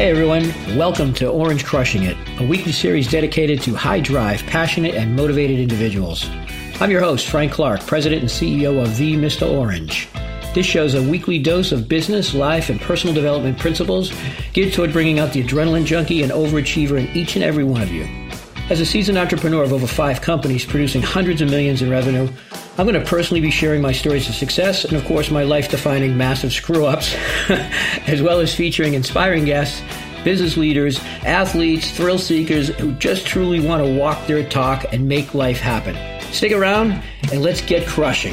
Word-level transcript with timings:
Hey 0.00 0.08
everyone, 0.08 0.48
welcome 0.78 1.12
to 1.12 1.28
Orange 1.28 1.66
Crushing 1.66 2.04
It, 2.04 2.16
a 2.40 2.46
weekly 2.46 2.72
series 2.72 3.06
dedicated 3.06 3.60
to 3.60 3.74
high 3.74 4.00
drive, 4.00 4.42
passionate, 4.46 4.94
and 4.94 5.14
motivated 5.14 5.60
individuals. 5.60 6.26
I'm 6.80 6.90
your 6.90 7.02
host, 7.02 7.28
Frank 7.28 7.52
Clark, 7.52 7.86
President 7.86 8.22
and 8.22 8.30
CEO 8.30 8.82
of 8.82 8.96
The 8.96 9.16
Mr. 9.16 9.46
Orange. 9.46 10.08
This 10.54 10.64
show 10.64 10.84
is 10.84 10.94
a 10.94 11.02
weekly 11.02 11.38
dose 11.38 11.70
of 11.70 11.86
business, 11.86 12.32
life, 12.32 12.70
and 12.70 12.80
personal 12.80 13.14
development 13.14 13.58
principles 13.58 14.10
geared 14.54 14.72
toward 14.72 14.94
bringing 14.94 15.18
out 15.18 15.34
the 15.34 15.44
adrenaline 15.44 15.84
junkie 15.84 16.22
and 16.22 16.32
overachiever 16.32 16.98
in 16.98 17.14
each 17.14 17.36
and 17.36 17.44
every 17.44 17.64
one 17.64 17.82
of 17.82 17.92
you. 17.92 18.04
As 18.70 18.80
a 18.80 18.86
seasoned 18.86 19.18
entrepreneur 19.18 19.64
of 19.64 19.74
over 19.74 19.86
five 19.86 20.22
companies 20.22 20.64
producing 20.64 21.02
hundreds 21.02 21.42
of 21.42 21.50
millions 21.50 21.82
in 21.82 21.90
revenue, 21.90 22.26
I'm 22.80 22.86
going 22.86 22.98
to 22.98 23.06
personally 23.06 23.42
be 23.42 23.50
sharing 23.50 23.82
my 23.82 23.92
stories 23.92 24.26
of 24.30 24.34
success 24.34 24.86
and, 24.86 24.96
of 24.96 25.04
course, 25.04 25.30
my 25.30 25.42
life 25.42 25.68
defining 25.68 26.16
massive 26.16 26.50
screw 26.50 26.86
ups, 26.86 27.14
as 28.08 28.22
well 28.22 28.40
as 28.40 28.54
featuring 28.54 28.94
inspiring 28.94 29.44
guests, 29.44 29.82
business 30.24 30.56
leaders, 30.56 30.98
athletes, 31.22 31.90
thrill 31.90 32.16
seekers 32.18 32.68
who 32.68 32.92
just 32.92 33.26
truly 33.26 33.60
want 33.60 33.84
to 33.84 33.98
walk 33.98 34.26
their 34.26 34.48
talk 34.48 34.94
and 34.94 35.06
make 35.06 35.34
life 35.34 35.60
happen. 35.60 35.94
Stick 36.32 36.52
around 36.52 37.02
and 37.30 37.42
let's 37.42 37.60
get 37.60 37.86
crushing. 37.86 38.32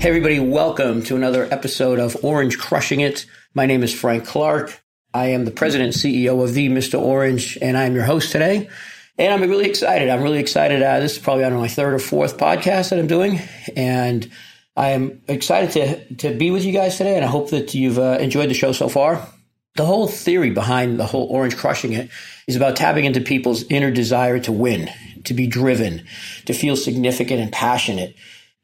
Hey, 0.00 0.08
everybody, 0.08 0.40
welcome 0.40 1.02
to 1.02 1.14
another 1.14 1.46
episode 1.50 1.98
of 1.98 2.24
Orange 2.24 2.58
Crushing 2.58 3.00
It. 3.00 3.26
My 3.52 3.66
name 3.66 3.82
is 3.82 3.92
Frank 3.92 4.24
Clark. 4.24 4.82
I 5.12 5.26
am 5.26 5.44
the 5.44 5.50
president 5.50 5.92
CEO 5.92 6.42
of 6.42 6.54
the 6.54 6.70
Mr. 6.70 6.98
Orange, 6.98 7.58
and 7.60 7.76
I'm 7.76 7.94
your 7.94 8.04
host 8.04 8.32
today. 8.32 8.70
And 9.16 9.32
I'm 9.32 9.48
really 9.48 9.68
excited. 9.68 10.08
I'm 10.08 10.22
really 10.22 10.40
excited. 10.40 10.82
Uh, 10.82 10.98
this 10.98 11.12
is 11.12 11.18
probably, 11.18 11.44
I 11.44 11.48
don't 11.48 11.58
know, 11.58 11.62
my 11.62 11.68
third 11.68 11.94
or 11.94 11.98
fourth 12.00 12.36
podcast 12.36 12.90
that 12.90 12.98
I'm 12.98 13.06
doing. 13.06 13.40
And 13.76 14.28
I 14.76 14.90
am 14.90 15.22
excited 15.28 15.70
to, 15.72 16.14
to 16.16 16.36
be 16.36 16.50
with 16.50 16.64
you 16.64 16.72
guys 16.72 16.98
today. 16.98 17.14
And 17.14 17.24
I 17.24 17.28
hope 17.28 17.50
that 17.50 17.74
you've 17.74 17.98
uh, 17.98 18.18
enjoyed 18.20 18.50
the 18.50 18.54
show 18.54 18.72
so 18.72 18.88
far. 18.88 19.26
The 19.76 19.86
whole 19.86 20.08
theory 20.08 20.50
behind 20.50 20.98
the 20.98 21.06
whole 21.06 21.26
Orange 21.26 21.56
Crushing 21.56 21.92
It 21.92 22.10
is 22.46 22.56
about 22.56 22.76
tapping 22.76 23.04
into 23.04 23.20
people's 23.20 23.64
inner 23.64 23.90
desire 23.90 24.38
to 24.40 24.52
win, 24.52 24.90
to 25.24 25.34
be 25.34 25.46
driven, 25.46 26.06
to 26.46 26.52
feel 26.52 26.76
significant 26.76 27.40
and 27.40 27.52
passionate. 27.52 28.16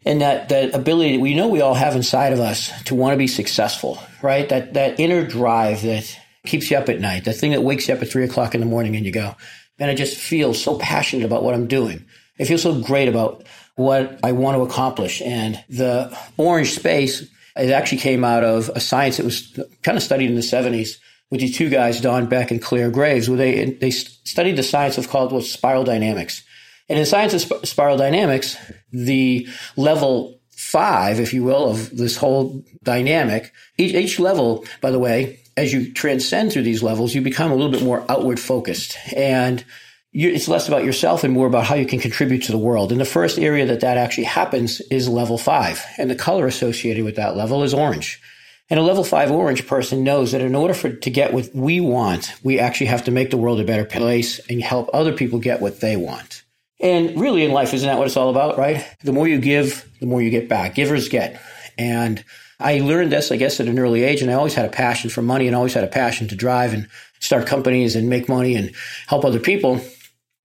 And 0.04 0.20
that, 0.20 0.48
that 0.48 0.74
ability 0.74 1.16
that 1.16 1.22
we 1.22 1.34
know 1.34 1.48
we 1.48 1.60
all 1.60 1.74
have 1.74 1.94
inside 1.94 2.32
of 2.32 2.40
us 2.40 2.70
to 2.84 2.94
want 2.94 3.12
to 3.12 3.18
be 3.18 3.26
successful, 3.26 4.02
right? 4.22 4.48
That, 4.48 4.74
that 4.74 4.98
inner 4.98 5.26
drive 5.26 5.82
that 5.82 6.18
keeps 6.46 6.70
you 6.70 6.76
up 6.76 6.88
at 6.88 7.00
night, 7.00 7.24
that 7.24 7.34
thing 7.34 7.50
that 7.50 7.62
wakes 7.62 7.88
you 7.88 7.94
up 7.94 8.02
at 8.02 8.08
three 8.08 8.24
o'clock 8.24 8.54
in 8.54 8.60
the 8.60 8.66
morning 8.66 8.96
and 8.96 9.04
you 9.04 9.12
go, 9.12 9.34
and 9.80 9.90
I 9.90 9.94
just 9.94 10.16
feel 10.16 10.54
so 10.54 10.78
passionate 10.78 11.24
about 11.24 11.42
what 11.42 11.54
I'm 11.54 11.66
doing. 11.66 12.04
I 12.38 12.44
feel 12.44 12.58
so 12.58 12.80
great 12.80 13.08
about 13.08 13.44
what 13.74 14.20
I 14.22 14.32
want 14.32 14.56
to 14.56 14.62
accomplish. 14.62 15.22
And 15.22 15.62
the 15.68 16.16
orange 16.36 16.74
space, 16.74 17.22
it 17.56 17.70
actually 17.70 17.98
came 17.98 18.22
out 18.22 18.44
of 18.44 18.70
a 18.74 18.80
science 18.80 19.16
that 19.16 19.24
was 19.24 19.58
kind 19.82 19.96
of 19.96 20.04
studied 20.04 20.28
in 20.28 20.36
the 20.36 20.42
70s 20.42 20.98
with 21.30 21.40
these 21.40 21.56
two 21.56 21.70
guys, 21.70 22.00
Don 22.00 22.26
Beck 22.26 22.50
and 22.50 22.60
Clare 22.60 22.90
Graves, 22.90 23.28
where 23.28 23.38
they, 23.38 23.64
they 23.64 23.90
studied 23.90 24.56
the 24.56 24.62
science 24.62 24.98
of 24.98 25.08
called 25.08 25.32
was 25.32 25.50
spiral 25.50 25.84
dynamics. 25.84 26.42
And 26.88 26.98
in 26.98 27.06
science 27.06 27.34
of 27.34 27.40
sp- 27.40 27.64
spiral 27.64 27.96
dynamics, 27.96 28.56
the 28.92 29.48
level 29.76 30.39
five, 30.70 31.18
if 31.18 31.34
you 31.34 31.42
will, 31.42 31.70
of 31.70 31.96
this 31.96 32.16
whole 32.16 32.62
dynamic, 32.82 33.52
each, 33.76 33.94
each 33.94 34.20
level, 34.20 34.64
by 34.80 34.90
the 34.90 34.98
way, 34.98 35.40
as 35.56 35.72
you 35.72 35.92
transcend 35.92 36.52
through 36.52 36.62
these 36.62 36.82
levels, 36.82 37.14
you 37.14 37.20
become 37.20 37.50
a 37.50 37.54
little 37.54 37.72
bit 37.72 37.82
more 37.82 38.04
outward 38.08 38.38
focused 38.38 38.96
and 39.14 39.64
you, 40.12 40.28
it's 40.30 40.48
less 40.48 40.66
about 40.66 40.84
yourself 40.84 41.22
and 41.22 41.32
more 41.32 41.46
about 41.46 41.66
how 41.66 41.74
you 41.74 41.86
can 41.86 42.00
contribute 42.00 42.42
to 42.44 42.52
the 42.52 42.58
world. 42.58 42.90
And 42.90 43.00
the 43.00 43.04
first 43.04 43.38
area 43.38 43.66
that 43.66 43.80
that 43.80 43.96
actually 43.96 44.24
happens 44.24 44.80
is 44.90 45.08
level 45.08 45.38
five. 45.38 45.84
And 45.98 46.10
the 46.10 46.16
color 46.16 46.46
associated 46.46 47.04
with 47.04 47.16
that 47.16 47.36
level 47.36 47.62
is 47.62 47.74
orange. 47.74 48.20
And 48.68 48.78
a 48.78 48.82
level 48.82 49.04
five 49.04 49.30
orange 49.30 49.66
person 49.66 50.04
knows 50.04 50.32
that 50.32 50.40
in 50.40 50.54
order 50.54 50.74
for 50.74 50.92
to 50.92 51.10
get 51.10 51.32
what 51.32 51.50
we 51.54 51.80
want, 51.80 52.32
we 52.42 52.58
actually 52.58 52.86
have 52.86 53.04
to 53.04 53.10
make 53.10 53.30
the 53.30 53.36
world 53.36 53.60
a 53.60 53.64
better 53.64 53.84
place 53.84 54.40
and 54.48 54.62
help 54.62 54.90
other 54.92 55.12
people 55.12 55.38
get 55.38 55.60
what 55.60 55.80
they 55.80 55.96
want. 55.96 56.44
And 56.80 57.20
really 57.20 57.44
in 57.44 57.52
life, 57.52 57.74
isn't 57.74 57.86
that 57.86 57.98
what 57.98 58.06
it's 58.06 58.16
all 58.16 58.30
about, 58.30 58.56
right? 58.56 58.86
The 59.04 59.12
more 59.12 59.28
you 59.28 59.38
give, 59.38 59.88
the 60.00 60.06
more 60.06 60.22
you 60.22 60.30
get 60.30 60.48
back. 60.48 60.74
Givers 60.74 61.08
get. 61.08 61.40
And 61.76 62.24
I 62.58 62.80
learned 62.80 63.12
this, 63.12 63.30
I 63.30 63.36
guess, 63.36 63.60
at 63.60 63.68
an 63.68 63.78
early 63.78 64.02
age, 64.02 64.22
and 64.22 64.30
I 64.30 64.34
always 64.34 64.54
had 64.54 64.64
a 64.64 64.70
passion 64.70 65.10
for 65.10 65.22
money 65.22 65.46
and 65.46 65.54
always 65.54 65.74
had 65.74 65.84
a 65.84 65.88
passion 65.88 66.28
to 66.28 66.36
drive 66.36 66.72
and 66.72 66.88
start 67.18 67.46
companies 67.46 67.96
and 67.96 68.08
make 68.08 68.28
money 68.28 68.54
and 68.54 68.72
help 69.06 69.24
other 69.24 69.38
people. 69.38 69.80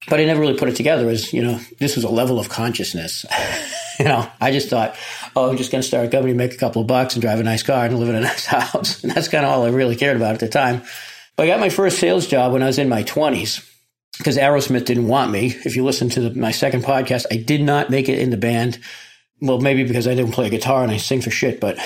But 0.09 0.19
I 0.19 0.25
never 0.25 0.41
really 0.41 0.57
put 0.57 0.69
it 0.69 0.75
together 0.75 1.09
as, 1.09 1.33
you 1.33 1.41
know, 1.41 1.59
this 1.79 1.95
was 1.95 2.03
a 2.03 2.09
level 2.09 2.37
of 2.37 2.49
consciousness. 2.49 3.25
you 3.99 4.05
know, 4.05 4.29
I 4.39 4.51
just 4.51 4.69
thought, 4.69 4.95
oh, 5.35 5.49
I'm 5.49 5.57
just 5.57 5.71
going 5.71 5.81
to 5.81 5.87
start 5.87 6.05
a 6.05 6.09
company, 6.09 6.33
make 6.33 6.53
a 6.53 6.57
couple 6.57 6.81
of 6.81 6.87
bucks 6.87 7.15
and 7.15 7.21
drive 7.21 7.39
a 7.39 7.43
nice 7.43 7.63
car 7.63 7.85
and 7.85 7.97
live 7.97 8.09
in 8.09 8.15
a 8.15 8.19
nice 8.21 8.45
house. 8.45 9.03
And 9.03 9.11
that's 9.11 9.29
kind 9.29 9.45
of 9.45 9.51
all 9.51 9.65
I 9.65 9.69
really 9.69 9.95
cared 9.95 10.17
about 10.17 10.33
at 10.33 10.41
the 10.41 10.49
time. 10.49 10.83
But 11.35 11.43
I 11.43 11.47
got 11.47 11.59
my 11.59 11.69
first 11.69 11.99
sales 11.99 12.27
job 12.27 12.53
when 12.53 12.61
I 12.61 12.67
was 12.67 12.77
in 12.77 12.87
my 12.87 13.03
20s 13.03 13.67
because 14.17 14.37
Aerosmith 14.37 14.85
didn't 14.85 15.07
want 15.07 15.31
me. 15.31 15.47
If 15.47 15.75
you 15.75 15.83
listen 15.83 16.09
to 16.09 16.29
the, 16.29 16.39
my 16.39 16.51
second 16.51 16.83
podcast, 16.83 17.25
I 17.31 17.37
did 17.37 17.61
not 17.61 17.89
make 17.89 18.09
it 18.09 18.19
in 18.19 18.29
the 18.29 18.37
band. 18.37 18.79
Well, 19.41 19.59
maybe 19.59 19.83
because 19.83 20.07
I 20.07 20.15
didn't 20.15 20.31
play 20.31 20.49
guitar 20.49 20.83
and 20.83 20.91
I 20.91 20.97
sing 20.97 21.21
for 21.21 21.29
shit, 21.29 21.59
but 21.59 21.77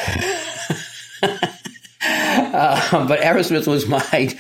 uh, 1.22 3.08
but 3.08 3.22
Aerosmith 3.22 3.68
was 3.68 3.88
my 3.88 4.36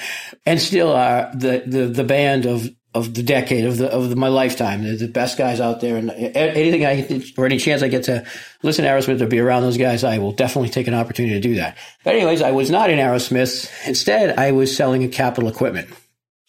and 0.45 0.61
still 0.61 0.91
are 0.91 1.31
the, 1.33 1.63
the 1.65 1.87
the 1.87 2.03
band 2.03 2.45
of 2.45 2.69
of 2.93 3.13
the 3.13 3.21
decade 3.21 3.65
of 3.65 3.77
the 3.77 3.87
of 3.87 4.09
the, 4.09 4.15
my 4.15 4.27
lifetime. 4.27 4.83
They're 4.83 4.95
the 4.95 5.07
best 5.07 5.37
guys 5.37 5.59
out 5.59 5.81
there, 5.81 5.97
and 5.97 6.09
anything 6.11 6.85
I 6.85 7.23
or 7.37 7.45
any 7.45 7.57
chance 7.57 7.81
I 7.81 7.87
get 7.87 8.03
to 8.03 8.25
listen 8.63 8.85
to 8.85 8.91
Aerosmith 8.91 9.21
or 9.21 9.27
be 9.27 9.39
around 9.39 9.63
those 9.63 9.77
guys, 9.77 10.03
I 10.03 10.17
will 10.19 10.31
definitely 10.31 10.69
take 10.69 10.87
an 10.87 10.93
opportunity 10.93 11.35
to 11.35 11.41
do 11.41 11.55
that. 11.55 11.77
But 12.03 12.15
anyways, 12.15 12.41
I 12.41 12.51
was 12.51 12.69
not 12.69 12.89
in 12.89 12.99
Aerosmith. 12.99 13.87
Instead, 13.87 14.37
I 14.37 14.51
was 14.51 14.75
selling 14.75 15.03
a 15.03 15.07
capital 15.07 15.49
equipment. 15.49 15.89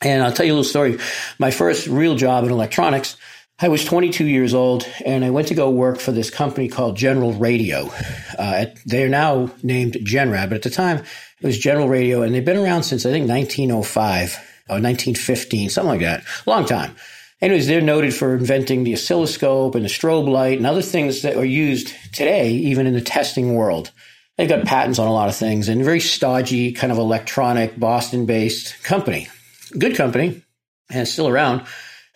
And 0.03 0.23
I'll 0.23 0.33
tell 0.33 0.47
you 0.47 0.53
a 0.53 0.55
little 0.55 0.65
story. 0.65 0.99
My 1.39 1.51
first 1.51 1.87
real 1.87 2.17
job 2.17 2.45
in 2.45 2.51
electronics 2.51 3.17
I 3.63 3.69
was 3.69 3.85
22 3.85 4.25
years 4.25 4.55
old 4.55 4.89
and 5.05 5.23
I 5.23 5.29
went 5.29 5.49
to 5.49 5.55
go 5.55 5.69
work 5.69 6.01
for 6.01 6.13
this 6.13 6.31
company 6.31 6.67
called 6.67 6.97
General 6.97 7.35
Radio. 7.35 7.91
Uh, 8.39 8.67
they're 8.87 9.11
now 9.11 9.51
named 9.63 9.95
Genrad, 9.97 10.49
but 10.49 10.57
at 10.57 10.63
the 10.63 10.71
time 10.71 10.97
it 10.97 11.47
was 11.47 11.59
General 11.59 11.87
Radio 11.87 12.23
and 12.23 12.35
they've 12.35 12.43
been 12.45 12.57
around 12.57 12.85
since 12.85 13.05
I 13.05 13.11
think 13.11 13.29
1905 13.29 14.33
or 14.71 14.81
1915, 14.81 15.69
something 15.69 15.91
like 15.91 16.01
that. 16.01 16.25
Long 16.47 16.65
time. 16.65 16.97
Anyways, 17.43 17.67
they're 17.67 17.83
noted 17.83 18.15
for 18.15 18.35
inventing 18.35 18.85
the 18.85 18.95
oscilloscope 18.95 19.75
and 19.75 19.85
the 19.85 19.91
strobe 19.91 20.29
light 20.29 20.57
and 20.57 20.67
other 20.67 20.83
things 20.83 21.21
that 21.23 21.37
are 21.37 21.45
used 21.45 21.93
today, 22.15 22.53
even 22.53 22.87
in 22.87 22.95
the 22.95 23.01
testing 23.03 23.55
world. 23.55 23.91
They've 24.39 24.49
got 24.49 24.65
patents 24.65 24.99
on 24.99 25.07
a 25.07 25.13
lot 25.13 25.29
of 25.29 25.37
things 25.37 25.69
and 25.69 25.85
very 25.85 26.01
stodgy, 26.01 26.73
kind 26.73 26.91
of 26.91 26.97
electronic, 26.97 27.79
Boston 27.79 28.25
based 28.25 28.83
company. 28.83 29.29
Good 29.79 29.97
company 29.97 30.43
and 30.91 31.07
still 31.07 31.29
around. 31.29 31.67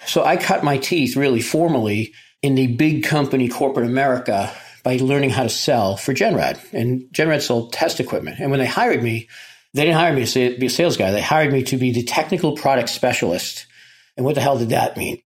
So 0.07 0.25
I 0.25 0.37
cut 0.37 0.65
my 0.65 0.79
teeth 0.79 1.17
really 1.17 1.41
formally 1.41 2.13
in 2.43 2.55
the 2.55 2.67
big 2.67 3.05
company 3.05 3.49
corporate 3.49 3.87
America 3.87 4.53
by 4.83 4.97
learning 4.97 5.31
how 5.31 5.45
to 5.45 5.49
sell 5.49 5.97
for 5.97 6.13
Genrad. 6.13 6.61
And 6.73 7.03
Genrad 7.13 7.41
sold 7.41 7.73
test 7.73 8.01
equipment. 8.01 8.39
And 8.39 8.51
when 8.51 8.61
they 8.61 8.67
hired 8.67 9.03
me, 9.03 9.29
they 9.73 9.85
didn't 9.85 9.97
hire 9.97 10.13
me 10.13 10.27
to 10.27 10.59
be 10.59 10.67
a 10.67 10.71
sales 10.71 10.97
guy. 10.97 11.11
They 11.11 11.23
hired 11.23 11.53
me 11.53 11.63
to 11.65 11.77
be 11.77 11.91
the 11.91 12.05
technical 12.05 12.55
product 12.55 12.91
specialist. 12.91 13.67
And 14.17 14.25
what 14.27 14.35
the 14.35 14.41
hell 14.41 14.59
did 14.59 14.69
that 14.69 14.97
mean? 14.97 15.21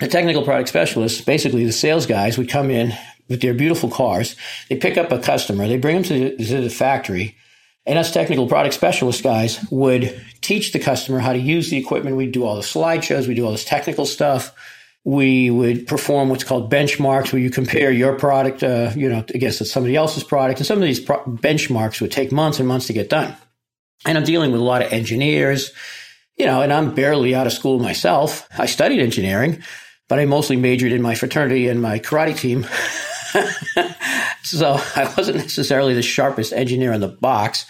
The 0.00 0.08
technical 0.08 0.42
product 0.42 0.68
specialist, 0.68 1.26
basically 1.26 1.64
the 1.64 1.72
sales 1.72 2.06
guys 2.06 2.38
would 2.38 2.48
come 2.48 2.70
in 2.70 2.92
with 3.28 3.42
their 3.42 3.54
beautiful 3.54 3.90
cars. 3.90 4.34
They 4.68 4.76
pick 4.76 4.96
up 4.96 5.12
a 5.12 5.18
customer. 5.18 5.68
They 5.68 5.76
bring 5.76 5.96
them 5.96 6.04
to 6.04 6.36
the, 6.36 6.44
to 6.44 6.60
the 6.62 6.70
factory. 6.70 7.36
And 7.84 7.98
us 7.98 8.12
technical 8.12 8.46
product 8.46 8.74
specialist 8.74 9.22
guys 9.22 9.64
would 9.70 10.20
teach 10.40 10.72
the 10.72 10.78
customer 10.78 11.18
how 11.18 11.32
to 11.32 11.38
use 11.38 11.70
the 11.70 11.78
equipment. 11.78 12.16
We'd 12.16 12.32
do 12.32 12.44
all 12.44 12.54
the 12.54 12.62
slideshows. 12.62 13.26
We 13.26 13.34
do 13.34 13.44
all 13.44 13.52
this 13.52 13.64
technical 13.64 14.06
stuff. 14.06 14.54
We 15.04 15.50
would 15.50 15.88
perform 15.88 16.28
what's 16.28 16.44
called 16.44 16.72
benchmarks 16.72 17.32
where 17.32 17.42
you 17.42 17.50
compare 17.50 17.90
your 17.90 18.16
product, 18.16 18.62
uh, 18.62 18.92
you 18.94 19.08
know, 19.08 19.24
against 19.34 19.64
somebody 19.66 19.96
else's 19.96 20.22
product. 20.22 20.60
And 20.60 20.66
some 20.66 20.78
of 20.78 20.84
these 20.84 21.00
pro- 21.00 21.24
benchmarks 21.24 22.00
would 22.00 22.12
take 22.12 22.30
months 22.30 22.60
and 22.60 22.68
months 22.68 22.86
to 22.86 22.92
get 22.92 23.10
done. 23.10 23.36
And 24.06 24.16
I'm 24.16 24.24
dealing 24.24 24.52
with 24.52 24.60
a 24.60 24.64
lot 24.64 24.82
of 24.82 24.92
engineers, 24.92 25.72
you 26.36 26.46
know, 26.46 26.62
and 26.62 26.72
I'm 26.72 26.94
barely 26.94 27.34
out 27.34 27.48
of 27.48 27.52
school 27.52 27.80
myself. 27.80 28.48
I 28.56 28.66
studied 28.66 29.00
engineering, 29.00 29.62
but 30.08 30.20
I 30.20 30.24
mostly 30.24 30.56
majored 30.56 30.92
in 30.92 31.02
my 31.02 31.16
fraternity 31.16 31.66
and 31.66 31.82
my 31.82 31.98
karate 31.98 32.36
team. 32.36 32.64
so 34.42 34.80
I 34.96 35.12
wasn't 35.16 35.38
necessarily 35.38 35.94
the 35.94 36.02
sharpest 36.02 36.52
engineer 36.52 36.92
in 36.92 37.00
the 37.00 37.08
box. 37.08 37.66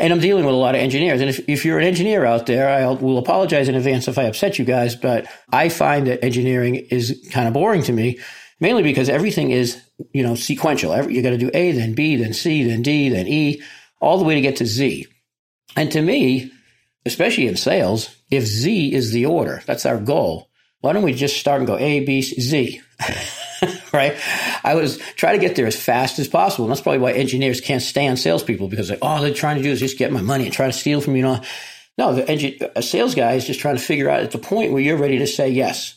And 0.00 0.12
I'm 0.12 0.20
dealing 0.20 0.44
with 0.44 0.54
a 0.54 0.58
lot 0.58 0.76
of 0.76 0.80
engineers. 0.80 1.20
And 1.20 1.28
if, 1.28 1.48
if 1.48 1.64
you're 1.64 1.78
an 1.78 1.86
engineer 1.86 2.24
out 2.24 2.46
there, 2.46 2.68
I 2.68 2.86
will 2.86 3.18
apologize 3.18 3.68
in 3.68 3.74
advance 3.74 4.06
if 4.06 4.16
I 4.16 4.24
upset 4.24 4.58
you 4.58 4.64
guys, 4.64 4.94
but 4.94 5.26
I 5.52 5.68
find 5.68 6.06
that 6.06 6.24
engineering 6.24 6.76
is 6.76 7.28
kind 7.32 7.48
of 7.48 7.54
boring 7.54 7.82
to 7.82 7.92
me, 7.92 8.18
mainly 8.60 8.84
because 8.84 9.08
everything 9.08 9.50
is, 9.50 9.82
you 10.12 10.22
know, 10.22 10.36
sequential. 10.36 10.92
Every, 10.92 11.16
you 11.16 11.22
got 11.22 11.30
to 11.30 11.38
do 11.38 11.50
A, 11.52 11.72
then 11.72 11.94
B, 11.94 12.14
then 12.14 12.32
C, 12.32 12.62
then 12.62 12.82
D, 12.82 13.08
then 13.08 13.26
E, 13.26 13.60
all 14.00 14.18
the 14.18 14.24
way 14.24 14.36
to 14.36 14.40
get 14.40 14.56
to 14.56 14.66
Z. 14.66 15.06
And 15.74 15.90
to 15.90 16.00
me, 16.00 16.52
especially 17.04 17.48
in 17.48 17.56
sales, 17.56 18.14
if 18.30 18.44
Z 18.44 18.94
is 18.94 19.10
the 19.10 19.26
order, 19.26 19.62
that's 19.66 19.84
our 19.84 19.98
goal. 19.98 20.48
Why 20.80 20.92
don't 20.92 21.02
we 21.02 21.12
just 21.12 21.38
start 21.38 21.58
and 21.58 21.66
go 21.66 21.76
A, 21.76 22.04
B, 22.04 22.22
C, 22.22 22.40
Z? 22.40 22.80
right? 23.92 24.16
I 24.64 24.74
was 24.74 24.98
trying 25.16 25.38
to 25.38 25.46
get 25.46 25.56
there 25.56 25.66
as 25.66 25.80
fast 25.80 26.18
as 26.18 26.28
possible. 26.28 26.64
And 26.64 26.72
that's 26.72 26.80
probably 26.80 27.00
why 27.00 27.12
engineers 27.12 27.60
can't 27.60 27.82
stand 27.82 28.18
salespeople 28.18 28.68
because 28.68 28.90
like, 28.90 28.98
all 29.02 29.22
they're 29.22 29.34
trying 29.34 29.56
to 29.56 29.62
do 29.62 29.70
is 29.70 29.80
just 29.80 29.98
get 29.98 30.12
my 30.12 30.22
money 30.22 30.44
and 30.44 30.52
try 30.52 30.66
to 30.66 30.72
steal 30.72 31.00
from 31.00 31.16
you. 31.16 31.22
Know? 31.22 31.42
No, 31.96 32.14
the 32.14 32.70
a 32.76 32.82
sales 32.82 33.14
guy 33.14 33.34
is 33.34 33.46
just 33.46 33.60
trying 33.60 33.76
to 33.76 33.82
figure 33.82 34.08
out 34.08 34.20
at 34.20 34.30
the 34.30 34.38
point 34.38 34.72
where 34.72 34.82
you're 34.82 34.96
ready 34.96 35.18
to 35.18 35.26
say 35.26 35.48
yes. 35.48 35.96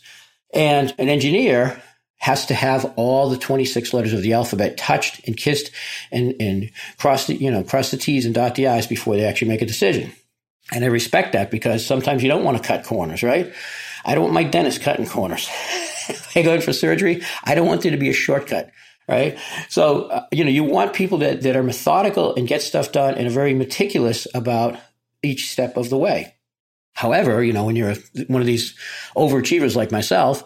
And 0.54 0.94
an 0.98 1.10
engineer 1.10 1.82
has 2.18 2.46
to 2.48 2.54
have 2.54 2.94
all 2.98 3.30
the 3.30 3.38
26 3.38 3.94
letters 3.94 4.14
of 4.14 4.22
the 4.22 4.34
alphabet 4.34 4.78
touched 4.78 5.28
and 5.28 5.36
kissed 5.36 5.72
and, 6.12 6.36
and 6.40 6.72
cross 6.98 7.28
the, 7.28 7.36
you 7.36 7.50
know, 7.50 7.64
cross 7.64 7.90
the 7.92 7.98
T's 7.98 8.26
and 8.26 8.36
dot 8.36 8.56
the 8.56 8.68
I's 8.68 8.86
before 8.86 9.16
they 9.16 9.26
actually 9.26 9.48
make 9.48 9.62
a 9.62 9.66
decision. 9.66 10.12
And 10.72 10.86
I 10.86 10.88
respect 10.88 11.34
that 11.34 11.52
because 11.52 11.86
sometimes 11.86 12.24
you 12.24 12.30
don't 12.30 12.44
want 12.44 12.58
to 12.58 12.64
cut 12.64 12.86
corners, 12.86 13.24
right? 13.24 13.52
I 14.06 14.16
don't 14.16 14.24
want 14.24 14.34
my 14.34 14.44
dentist 14.44 14.82
cutting 14.82 15.08
corners. 15.08 15.50
I 16.36 16.42
go 16.42 16.54
in 16.54 16.62
for 16.62 16.74
surgery, 16.74 17.22
I 17.44 17.56
don't 17.56 17.68
want 17.68 17.82
there 17.82 17.92
to 17.92 17.98
be 17.98 18.10
a 18.10 18.14
shortcut, 18.14 18.72
right? 19.08 19.38
So, 19.70 20.04
uh, 20.06 20.26
you 20.32 20.44
know, 20.44 20.52
you 20.52 20.64
want 20.64 20.94
people 20.94 21.20
that, 21.20 21.42
that 21.42 21.56
are 21.56 21.64
methodical 21.64 22.36
and 22.36 22.48
get 22.48 22.62
stuff 22.62 22.92
done 22.92 23.16
and 23.16 23.28
are 23.28 23.32
very 23.32 23.54
meticulous 23.54 24.28
about 24.34 24.78
each 25.24 25.52
step 25.52 25.78
of 25.78 25.90
the 25.90 25.98
way. 25.98 26.36
However, 26.94 27.44
you 27.44 27.54
know, 27.54 27.66
when 27.66 27.76
you're 27.76 27.92
a, 27.92 27.98
one 28.28 28.42
of 28.42 28.48
these 28.48 28.78
overachievers 29.16 29.76
like 29.76 29.92
myself, 29.92 30.44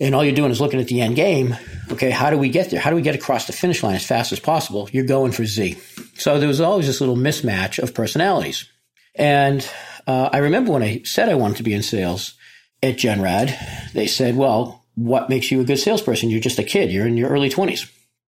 and 0.00 0.14
all 0.14 0.24
you're 0.24 0.34
doing 0.34 0.50
is 0.50 0.60
looking 0.60 0.80
at 0.80 0.86
the 0.86 1.00
end 1.00 1.16
game. 1.16 1.56
Okay, 1.90 2.10
how 2.10 2.30
do 2.30 2.38
we 2.38 2.48
get 2.48 2.70
there? 2.70 2.80
How 2.80 2.90
do 2.90 2.96
we 2.96 3.02
get 3.02 3.14
across 3.14 3.46
the 3.46 3.52
finish 3.52 3.82
line 3.82 3.96
as 3.96 4.06
fast 4.06 4.30
as 4.32 4.38
possible? 4.38 4.88
You're 4.92 5.04
going 5.04 5.32
for 5.32 5.44
Z. 5.44 5.76
So 6.14 6.38
there 6.38 6.48
was 6.48 6.60
always 6.60 6.86
this 6.86 7.00
little 7.00 7.16
mismatch 7.16 7.82
of 7.82 7.94
personalities. 7.94 8.68
And 9.16 9.68
uh, 10.06 10.30
I 10.32 10.38
remember 10.38 10.72
when 10.72 10.82
I 10.82 11.02
said 11.04 11.28
I 11.28 11.34
wanted 11.34 11.56
to 11.56 11.62
be 11.64 11.74
in 11.74 11.82
sales 11.82 12.34
at 12.82 12.96
Genrad, 12.96 13.92
they 13.92 14.06
said, 14.06 14.36
well, 14.36 14.84
what 14.98 15.28
makes 15.28 15.50
you 15.50 15.60
a 15.60 15.64
good 15.64 15.78
salesperson? 15.78 16.30
You're 16.30 16.40
just 16.40 16.58
a 16.58 16.64
kid. 16.64 16.90
You're 16.90 17.06
in 17.06 17.16
your 17.16 17.30
early 17.30 17.50
20s. 17.50 17.90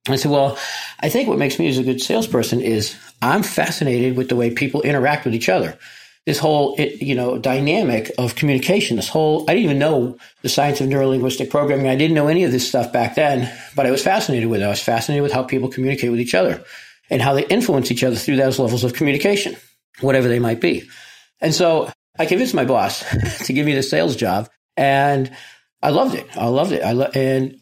I 0.08 0.16
said, 0.16 0.32
well, 0.32 0.58
I 1.00 1.10
think 1.10 1.30
what 1.30 1.38
makes 1.38 1.60
me 1.60 1.68
as 1.68 1.78
a 1.78 1.84
good 1.84 2.02
salesperson 2.02 2.62
is 2.62 2.96
I'm 3.22 3.44
fascinated 3.44 4.18
with 4.18 4.30
the 4.30 4.36
way 4.36 4.52
people 4.52 4.82
interact 4.82 5.26
with 5.26 5.36
each 5.36 5.50
other 5.50 5.78
this 6.26 6.40
whole 6.40 6.76
you 6.78 7.16
know 7.16 7.38
dynamic 7.38 8.12
of 8.18 8.36
communication 8.36 8.96
this 8.96 9.10
whole 9.10 9.44
i 9.44 9.54
didn't 9.54 9.66
even 9.66 9.80
know 9.80 10.18
the 10.42 10.50
science 10.50 10.80
of 10.80 10.88
neurolinguistic 10.88 11.50
programming 11.50 11.88
i 11.88 11.96
didn't 11.96 12.16
know 12.16 12.28
any 12.28 12.44
of 12.44 12.52
this 12.52 12.68
stuff 12.68 12.94
back 12.94 13.16
then 13.16 13.52
but 13.76 13.86
i 13.86 13.92
was 13.92 14.02
fascinated 14.02 14.50
with 14.50 14.62
it 14.62 14.66
i 14.66 14.70
was 14.70 14.82
fascinated 14.82 15.22
with 15.22 15.34
how 15.34 15.44
people 15.44 15.70
communicate 15.70 16.12
with 16.12 16.20
each 16.20 16.34
other 16.34 16.64
and 17.10 17.22
how 17.22 17.34
they 17.34 17.46
influence 17.48 17.92
each 17.92 18.04
other 18.04 18.16
through 18.16 18.38
those 18.38 18.60
levels 18.60 18.84
of 18.84 18.94
communication 18.94 19.56
whatever 20.00 20.28
they 20.28 20.40
might 20.40 20.62
be 20.62 20.88
and 21.42 21.54
so 21.54 21.92
i 22.18 22.26
convinced 22.26 22.54
my 22.54 22.66
boss 22.66 23.04
to 23.46 23.54
give 23.54 23.66
me 23.66 23.76
the 23.76 23.84
sales 23.84 24.16
job 24.16 24.50
and 24.78 25.30
i 25.84 25.90
loved 25.90 26.16
it 26.16 26.28
i 26.38 26.48
loved 26.48 26.72
it 26.72 26.82
i 26.84 26.92
lo- 26.92 27.12
and 27.14 27.60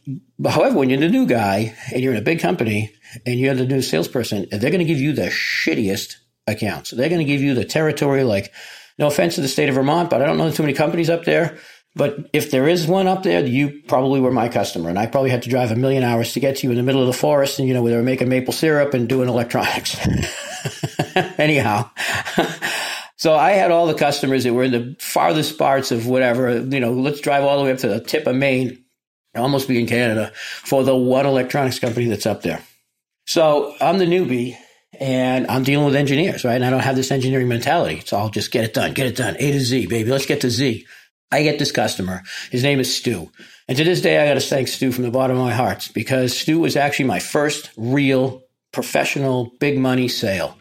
however 0.47 0.77
when 0.77 0.89
you're 0.89 0.99
the 0.99 1.09
new 1.09 1.25
guy 1.25 1.75
and 1.91 2.01
you're 2.01 2.13
in 2.13 2.19
a 2.19 2.21
big 2.21 2.39
company 2.39 2.89
and 3.25 3.39
you're 3.39 3.53
the 3.53 3.65
new 3.65 3.81
salesperson 3.81 4.45
they're 4.51 4.71
going 4.71 4.79
to 4.79 4.85
give 4.85 4.99
you 4.99 5.11
the 5.11 5.27
shittiest 5.27 6.15
accounts. 6.47 6.91
They're 6.91 7.09
going 7.09 7.25
to 7.25 7.31
give 7.31 7.41
you 7.41 7.53
the 7.53 7.65
territory, 7.65 8.23
like, 8.23 8.53
no 8.97 9.07
offense 9.07 9.35
to 9.35 9.41
the 9.41 9.47
state 9.47 9.69
of 9.69 9.75
Vermont, 9.75 10.09
but 10.09 10.21
I 10.21 10.25
don't 10.25 10.37
know 10.37 10.51
too 10.51 10.63
many 10.63 10.73
companies 10.73 11.09
up 11.09 11.25
there. 11.25 11.57
But 11.93 12.29
if 12.31 12.51
there 12.51 12.69
is 12.69 12.87
one 12.87 13.07
up 13.07 13.23
there, 13.23 13.45
you 13.45 13.81
probably 13.87 14.21
were 14.21 14.31
my 14.31 14.47
customer. 14.47 14.89
And 14.89 14.97
I 14.97 15.07
probably 15.07 15.29
had 15.29 15.43
to 15.43 15.49
drive 15.49 15.71
a 15.71 15.75
million 15.75 16.03
hours 16.03 16.33
to 16.33 16.39
get 16.39 16.57
to 16.57 16.67
you 16.67 16.71
in 16.71 16.77
the 16.77 16.83
middle 16.83 17.01
of 17.01 17.07
the 17.07 17.13
forest 17.13 17.59
and, 17.59 17.67
you 17.67 17.73
know, 17.73 17.81
where 17.81 17.91
they 17.91 17.97
were 17.97 18.03
making 18.03 18.29
maple 18.29 18.53
syrup 18.53 18.93
and 18.93 19.09
doing 19.09 19.27
electronics. 19.27 19.97
Anyhow. 21.37 21.89
So 23.21 23.35
I 23.35 23.51
had 23.51 23.69
all 23.69 23.85
the 23.85 23.93
customers 23.93 24.45
that 24.45 24.53
were 24.55 24.63
in 24.63 24.71
the 24.71 24.95
farthest 24.97 25.59
parts 25.59 25.91
of 25.91 26.07
whatever, 26.07 26.57
you 26.57 26.79
know, 26.79 26.91
let's 26.91 27.21
drive 27.21 27.43
all 27.43 27.59
the 27.59 27.65
way 27.65 27.71
up 27.71 27.77
to 27.77 27.87
the 27.87 27.99
tip 27.99 28.25
of 28.25 28.35
Maine, 28.35 28.83
almost 29.35 29.67
be 29.67 29.79
in 29.79 29.85
Canada, 29.85 30.31
for 30.35 30.83
the 30.83 30.95
one 30.95 31.27
electronics 31.27 31.77
company 31.77 32.07
that's 32.07 32.25
up 32.25 32.41
there. 32.41 32.63
So 33.27 33.75
I'm 33.79 33.99
the 33.99 34.05
newbie 34.05 34.57
and 34.99 35.45
I'm 35.45 35.61
dealing 35.61 35.85
with 35.85 35.95
engineers, 35.95 36.43
right? 36.43 36.55
And 36.55 36.65
I 36.65 36.71
don't 36.71 36.79
have 36.79 36.95
this 36.95 37.11
engineering 37.11 37.47
mentality. 37.47 37.97
It's 37.97 38.11
all 38.11 38.29
just 38.29 38.49
get 38.49 38.63
it 38.63 38.73
done, 38.73 38.95
get 38.95 39.05
it 39.05 39.17
done, 39.17 39.35
A 39.37 39.51
to 39.51 39.59
Z, 39.59 39.85
baby. 39.85 40.09
Let's 40.09 40.25
get 40.25 40.41
to 40.41 40.49
Z. 40.49 40.87
I 41.31 41.43
get 41.43 41.59
this 41.59 41.71
customer. 41.71 42.23
His 42.49 42.63
name 42.63 42.79
is 42.79 42.97
Stu. 42.97 43.29
And 43.67 43.77
to 43.77 43.83
this 43.83 44.01
day, 44.01 44.17
I 44.17 44.27
got 44.27 44.33
to 44.33 44.39
thank 44.39 44.67
Stu 44.67 44.91
from 44.91 45.03
the 45.03 45.11
bottom 45.11 45.37
of 45.37 45.43
my 45.43 45.53
heart 45.53 45.91
because 45.93 46.35
Stu 46.35 46.59
was 46.59 46.75
actually 46.75 47.05
my 47.05 47.19
first 47.19 47.69
real 47.77 48.41
professional 48.71 49.51
big 49.59 49.77
money 49.77 50.07
sale. 50.07 50.57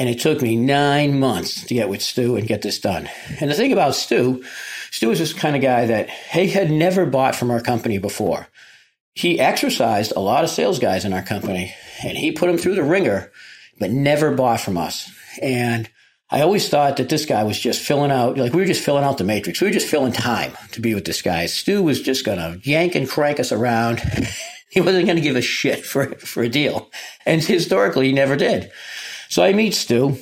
And 0.00 0.08
it 0.08 0.18
took 0.18 0.40
me 0.40 0.56
nine 0.56 1.20
months 1.20 1.62
to 1.66 1.74
get 1.74 1.90
with 1.90 2.00
Stu 2.00 2.36
and 2.36 2.48
get 2.48 2.62
this 2.62 2.80
done. 2.80 3.06
And 3.38 3.50
the 3.50 3.54
thing 3.54 3.70
about 3.70 3.94
Stu, 3.94 4.42
Stu 4.90 5.08
was 5.08 5.18
this 5.18 5.34
kind 5.34 5.54
of 5.54 5.60
guy 5.60 5.84
that 5.88 6.08
he 6.08 6.48
had 6.48 6.70
never 6.70 7.04
bought 7.04 7.36
from 7.36 7.50
our 7.50 7.60
company 7.60 7.98
before. 7.98 8.48
He 9.12 9.38
exercised 9.38 10.14
a 10.16 10.20
lot 10.20 10.42
of 10.42 10.48
sales 10.48 10.78
guys 10.78 11.04
in 11.04 11.12
our 11.12 11.20
company 11.20 11.74
and 12.02 12.16
he 12.16 12.32
put 12.32 12.46
them 12.46 12.56
through 12.56 12.76
the 12.76 12.82
ringer 12.82 13.30
but 13.78 13.90
never 13.90 14.34
bought 14.34 14.62
from 14.62 14.78
us. 14.78 15.12
And 15.42 15.90
I 16.30 16.40
always 16.40 16.70
thought 16.70 16.96
that 16.96 17.10
this 17.10 17.26
guy 17.26 17.44
was 17.44 17.60
just 17.60 17.82
filling 17.82 18.10
out, 18.10 18.38
like 18.38 18.54
we 18.54 18.62
were 18.62 18.66
just 18.66 18.82
filling 18.82 19.04
out 19.04 19.18
the 19.18 19.24
matrix. 19.24 19.60
We 19.60 19.66
were 19.66 19.74
just 19.74 19.88
filling 19.88 20.12
time 20.14 20.52
to 20.72 20.80
be 20.80 20.94
with 20.94 21.04
this 21.04 21.20
guy. 21.20 21.44
Stu 21.44 21.82
was 21.82 22.00
just 22.00 22.24
going 22.24 22.38
to 22.38 22.66
yank 22.66 22.94
and 22.94 23.06
crank 23.06 23.38
us 23.38 23.52
around. 23.52 24.00
he 24.70 24.80
wasn't 24.80 25.04
going 25.04 25.16
to 25.16 25.22
give 25.22 25.36
a 25.36 25.42
shit 25.42 25.84
for, 25.84 26.14
for 26.20 26.42
a 26.42 26.48
deal. 26.48 26.90
And 27.26 27.44
historically, 27.44 28.06
he 28.06 28.12
never 28.14 28.36
did. 28.36 28.70
So 29.30 29.42
I 29.42 29.54
meet 29.54 29.74
Stu 29.74 30.18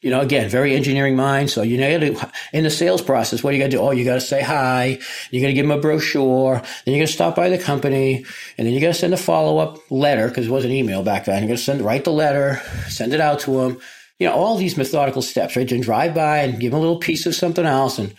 you 0.00 0.08
know, 0.08 0.20
again, 0.20 0.48
very 0.48 0.74
engineering 0.74 1.14
mind. 1.14 1.50
So 1.50 1.62
you 1.62 1.76
know, 1.76 2.18
in 2.52 2.64
the 2.64 2.70
sales 2.70 3.02
process, 3.02 3.42
what 3.42 3.50
do 3.50 3.56
you 3.56 3.62
got 3.62 3.66
to 3.66 3.76
do? 3.76 3.80
Oh, 3.80 3.90
you 3.90 4.04
got 4.04 4.14
to 4.14 4.20
say 4.20 4.40
hi. 4.40 4.98
You 5.30 5.40
got 5.40 5.48
to 5.48 5.52
give 5.52 5.66
them 5.66 5.76
a 5.76 5.80
brochure. 5.80 6.62
Then 6.84 6.94
you 6.94 7.00
got 7.00 7.08
to 7.08 7.12
stop 7.12 7.36
by 7.36 7.50
the 7.50 7.58
company, 7.58 8.24
and 8.56 8.66
then 8.66 8.72
you 8.72 8.80
got 8.80 8.88
to 8.88 8.94
send 8.94 9.12
a 9.12 9.18
follow 9.18 9.58
up 9.58 9.78
letter 9.90 10.28
because 10.28 10.46
it 10.46 10.50
was 10.50 10.64
an 10.64 10.70
email 10.70 11.02
back 11.02 11.26
then. 11.26 11.42
You 11.42 11.48
got 11.48 11.58
to 11.58 11.62
send 11.62 11.82
write 11.82 12.04
the 12.04 12.12
letter, 12.12 12.62
send 12.88 13.12
it 13.12 13.20
out 13.20 13.40
to 13.40 13.60
them. 13.60 13.80
You 14.18 14.28
know, 14.28 14.34
all 14.34 14.56
these 14.56 14.76
methodical 14.76 15.22
steps, 15.22 15.56
right? 15.56 15.68
Then 15.68 15.80
drive 15.80 16.14
by 16.14 16.38
and 16.38 16.60
give 16.60 16.72
them 16.72 16.78
a 16.78 16.82
little 16.82 16.98
piece 16.98 17.26
of 17.26 17.34
something 17.34 17.66
else, 17.66 17.98
and 17.98 18.14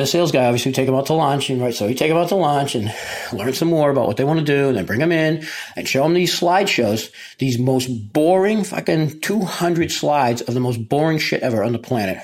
the 0.00 0.06
sales 0.06 0.32
guy 0.32 0.44
obviously 0.44 0.72
take 0.72 0.86
them 0.86 0.94
out 0.94 1.06
to 1.06 1.14
lunch, 1.14 1.50
and 1.50 1.60
right, 1.60 1.74
so 1.74 1.86
you 1.86 1.94
take 1.94 2.10
them 2.10 2.18
out 2.18 2.28
to 2.28 2.36
lunch 2.36 2.74
and 2.74 2.92
learn 3.32 3.52
some 3.52 3.68
more 3.68 3.90
about 3.90 4.06
what 4.06 4.16
they 4.16 4.24
want 4.24 4.38
to 4.38 4.44
do, 4.44 4.68
and 4.68 4.76
then 4.76 4.86
bring 4.86 5.00
them 5.00 5.12
in 5.12 5.46
and 5.74 5.88
show 5.88 6.02
them 6.02 6.14
these 6.14 6.38
slideshows, 6.38 7.10
these 7.38 7.58
most 7.58 7.86
boring 8.12 8.64
fucking 8.64 9.20
200 9.20 9.90
slides 9.90 10.42
of 10.42 10.54
the 10.54 10.60
most 10.60 10.88
boring 10.88 11.18
shit 11.18 11.42
ever 11.42 11.64
on 11.64 11.72
the 11.72 11.78
planet. 11.78 12.18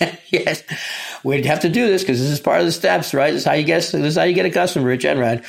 yes, 0.28 0.62
we'd 1.22 1.46
have 1.46 1.60
to 1.60 1.68
do 1.68 1.86
this 1.86 2.02
because 2.02 2.20
this 2.20 2.30
is 2.30 2.40
part 2.40 2.60
of 2.60 2.66
the 2.66 2.72
steps, 2.72 3.14
right? 3.14 3.32
This 3.32 3.42
is 3.42 3.46
how 3.46 3.54
you 3.54 3.64
get 3.64 3.82
this 3.82 3.94
is 3.94 4.16
how 4.16 4.24
you 4.24 4.34
get 4.34 4.46
a 4.46 4.50
customer 4.50 4.90
at 4.90 5.00
Genrad. 5.00 5.44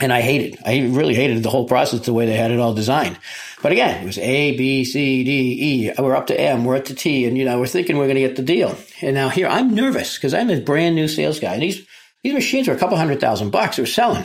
And 0.00 0.12
I 0.12 0.20
hated, 0.20 0.58
I 0.64 0.86
really 0.88 1.14
hated 1.14 1.42
the 1.42 1.50
whole 1.50 1.66
process, 1.66 2.06
the 2.06 2.12
way 2.12 2.26
they 2.26 2.36
had 2.36 2.52
it 2.52 2.60
all 2.60 2.74
designed. 2.74 3.18
But 3.62 3.72
again, 3.72 4.02
it 4.02 4.06
was 4.06 4.18
A, 4.18 4.56
B, 4.56 4.84
C, 4.84 5.24
D, 5.24 5.88
E. 5.88 5.92
We're 5.98 6.14
up 6.14 6.28
to 6.28 6.40
M. 6.40 6.64
We're 6.64 6.76
up 6.76 6.84
to 6.84 6.94
T. 6.94 7.26
And, 7.26 7.36
you 7.36 7.44
know, 7.44 7.58
we're 7.58 7.66
thinking 7.66 7.96
we're 7.96 8.04
going 8.04 8.14
to 8.14 8.20
get 8.20 8.36
the 8.36 8.42
deal. 8.42 8.76
And 9.00 9.14
now 9.14 9.28
here 9.28 9.48
I'm 9.48 9.74
nervous 9.74 10.16
because 10.16 10.34
I'm 10.34 10.50
a 10.50 10.60
brand 10.60 10.94
new 10.94 11.08
sales 11.08 11.40
guy. 11.40 11.54
And 11.54 11.62
these, 11.62 11.84
these 12.22 12.34
machines 12.34 12.68
are 12.68 12.72
a 12.72 12.78
couple 12.78 12.96
hundred 12.96 13.20
thousand 13.20 13.50
bucks. 13.50 13.76
They're 13.76 13.86
selling. 13.86 14.24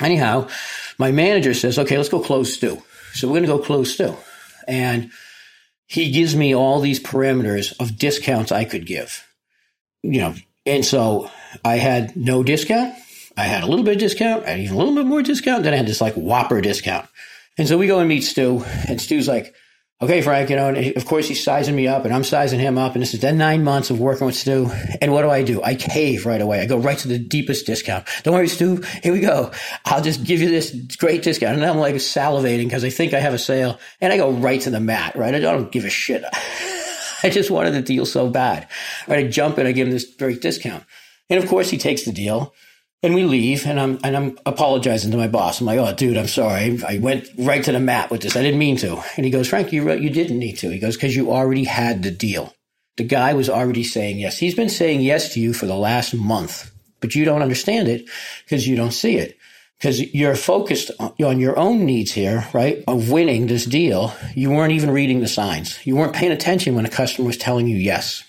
Anyhow, 0.00 0.48
my 0.98 1.10
manager 1.10 1.54
says, 1.54 1.78
okay, 1.78 1.96
let's 1.96 2.10
go 2.10 2.20
close 2.20 2.52
Stu. 2.54 2.82
So 3.14 3.28
we're 3.28 3.40
going 3.40 3.42
to 3.44 3.48
go 3.48 3.58
close 3.58 3.94
Stu. 3.94 4.14
And 4.66 5.10
he 5.86 6.10
gives 6.10 6.36
me 6.36 6.54
all 6.54 6.80
these 6.80 7.00
parameters 7.00 7.74
of 7.80 7.96
discounts 7.96 8.52
I 8.52 8.64
could 8.64 8.84
give. 8.84 9.26
You 10.02 10.20
know, 10.20 10.34
and 10.66 10.84
so 10.84 11.30
I 11.64 11.76
had 11.76 12.14
no 12.14 12.42
discount. 12.42 12.94
I 13.38 13.44
had 13.44 13.62
a 13.62 13.66
little 13.66 13.84
bit 13.84 13.94
of 13.94 14.00
discount. 14.00 14.44
I 14.44 14.50
had 14.50 14.60
even 14.60 14.74
a 14.74 14.78
little 14.78 14.96
bit 14.96 15.06
more 15.06 15.22
discount. 15.22 15.62
Then 15.62 15.72
I 15.72 15.76
had 15.76 15.86
this 15.86 16.00
like 16.00 16.14
whopper 16.14 16.60
discount. 16.60 17.08
And 17.56 17.68
so 17.68 17.78
we 17.78 17.86
go 17.86 18.00
and 18.00 18.08
meet 18.08 18.22
Stu, 18.22 18.64
and 18.88 19.00
Stu's 19.00 19.28
like, 19.28 19.54
okay, 20.00 20.22
Frank, 20.22 20.50
you 20.50 20.56
know, 20.56 20.68
and 20.68 20.96
of 20.96 21.06
course 21.06 21.26
he's 21.26 21.42
sizing 21.42 21.74
me 21.74 21.88
up 21.88 22.04
and 22.04 22.14
I'm 22.14 22.22
sizing 22.22 22.60
him 22.60 22.78
up. 22.78 22.94
And 22.94 23.02
this 23.02 23.14
is 23.14 23.20
then 23.20 23.38
nine 23.38 23.64
months 23.64 23.90
of 23.90 23.98
working 23.98 24.26
with 24.26 24.36
Stu. 24.36 24.70
And 25.00 25.12
what 25.12 25.22
do 25.22 25.30
I 25.30 25.42
do? 25.42 25.62
I 25.62 25.74
cave 25.74 26.24
right 26.26 26.40
away. 26.40 26.60
I 26.60 26.66
go 26.66 26.78
right 26.78 26.98
to 26.98 27.08
the 27.08 27.18
deepest 27.18 27.66
discount. 27.66 28.06
Don't 28.22 28.34
worry, 28.34 28.48
Stu. 28.48 28.82
Here 29.02 29.12
we 29.12 29.20
go. 29.20 29.50
I'll 29.84 30.02
just 30.02 30.22
give 30.24 30.40
you 30.40 30.50
this 30.50 30.96
great 30.96 31.22
discount. 31.22 31.56
And 31.56 31.66
I'm 31.66 31.78
like 31.78 31.96
salivating 31.96 32.64
because 32.64 32.84
I 32.84 32.90
think 32.90 33.12
I 33.12 33.20
have 33.20 33.34
a 33.34 33.38
sale 33.38 33.78
and 34.00 34.12
I 34.12 34.16
go 34.16 34.30
right 34.30 34.60
to 34.62 34.70
the 34.70 34.80
mat, 34.80 35.16
right? 35.16 35.34
I 35.34 35.40
don't 35.40 35.72
give 35.72 35.84
a 35.84 35.90
shit. 35.90 36.24
I 37.22 37.30
just 37.30 37.50
wanted 37.50 37.74
the 37.74 37.82
deal 37.82 38.06
so 38.06 38.30
bad. 38.30 38.68
Right. 39.08 39.24
I 39.24 39.28
jump 39.28 39.58
in, 39.58 39.66
I 39.66 39.72
give 39.72 39.88
him 39.88 39.92
this 39.92 40.14
great 40.14 40.40
discount. 40.40 40.84
And 41.28 41.42
of 41.42 41.48
course 41.48 41.70
he 41.70 41.78
takes 41.78 42.04
the 42.04 42.12
deal. 42.12 42.54
And 43.00 43.14
we 43.14 43.22
leave, 43.22 43.64
and 43.64 43.78
I'm 43.78 44.00
and 44.02 44.16
I'm 44.16 44.38
apologizing 44.44 45.12
to 45.12 45.16
my 45.16 45.28
boss. 45.28 45.60
I'm 45.60 45.66
like, 45.66 45.78
"Oh, 45.78 45.94
dude, 45.94 46.16
I'm 46.16 46.26
sorry. 46.26 46.82
I 46.82 46.98
went 46.98 47.28
right 47.38 47.62
to 47.62 47.70
the 47.70 47.78
mat 47.78 48.10
with 48.10 48.22
this. 48.22 48.34
I 48.34 48.42
didn't 48.42 48.58
mean 48.58 48.76
to." 48.78 49.00
And 49.16 49.24
he 49.24 49.30
goes, 49.30 49.48
"Frank, 49.48 49.72
you 49.72 49.92
you 49.92 50.10
didn't 50.10 50.38
need 50.38 50.58
to." 50.58 50.70
He 50.70 50.80
goes, 50.80 50.96
"Because 50.96 51.14
you 51.14 51.30
already 51.30 51.64
had 51.64 52.02
the 52.02 52.10
deal. 52.10 52.54
The 52.96 53.04
guy 53.04 53.34
was 53.34 53.48
already 53.48 53.84
saying 53.84 54.18
yes. 54.18 54.38
He's 54.38 54.56
been 54.56 54.68
saying 54.68 55.02
yes 55.02 55.32
to 55.34 55.40
you 55.40 55.52
for 55.52 55.66
the 55.66 55.76
last 55.76 56.12
month, 56.12 56.72
but 57.00 57.14
you 57.14 57.24
don't 57.24 57.42
understand 57.42 57.86
it 57.86 58.04
because 58.44 58.66
you 58.66 58.74
don't 58.74 58.92
see 58.92 59.16
it." 59.16 59.36
Because 59.78 60.00
you're 60.12 60.34
focused 60.34 60.90
on 60.98 61.38
your 61.38 61.56
own 61.56 61.86
needs 61.86 62.10
here, 62.10 62.48
right? 62.52 62.82
Of 62.88 63.12
winning 63.12 63.46
this 63.46 63.64
deal. 63.64 64.12
You 64.34 64.50
weren't 64.50 64.72
even 64.72 64.90
reading 64.90 65.20
the 65.20 65.28
signs. 65.28 65.78
You 65.84 65.94
weren't 65.94 66.14
paying 66.14 66.32
attention 66.32 66.74
when 66.74 66.84
a 66.84 66.90
customer 66.90 67.28
was 67.28 67.36
telling 67.36 67.68
you 67.68 67.76
yes. 67.76 68.24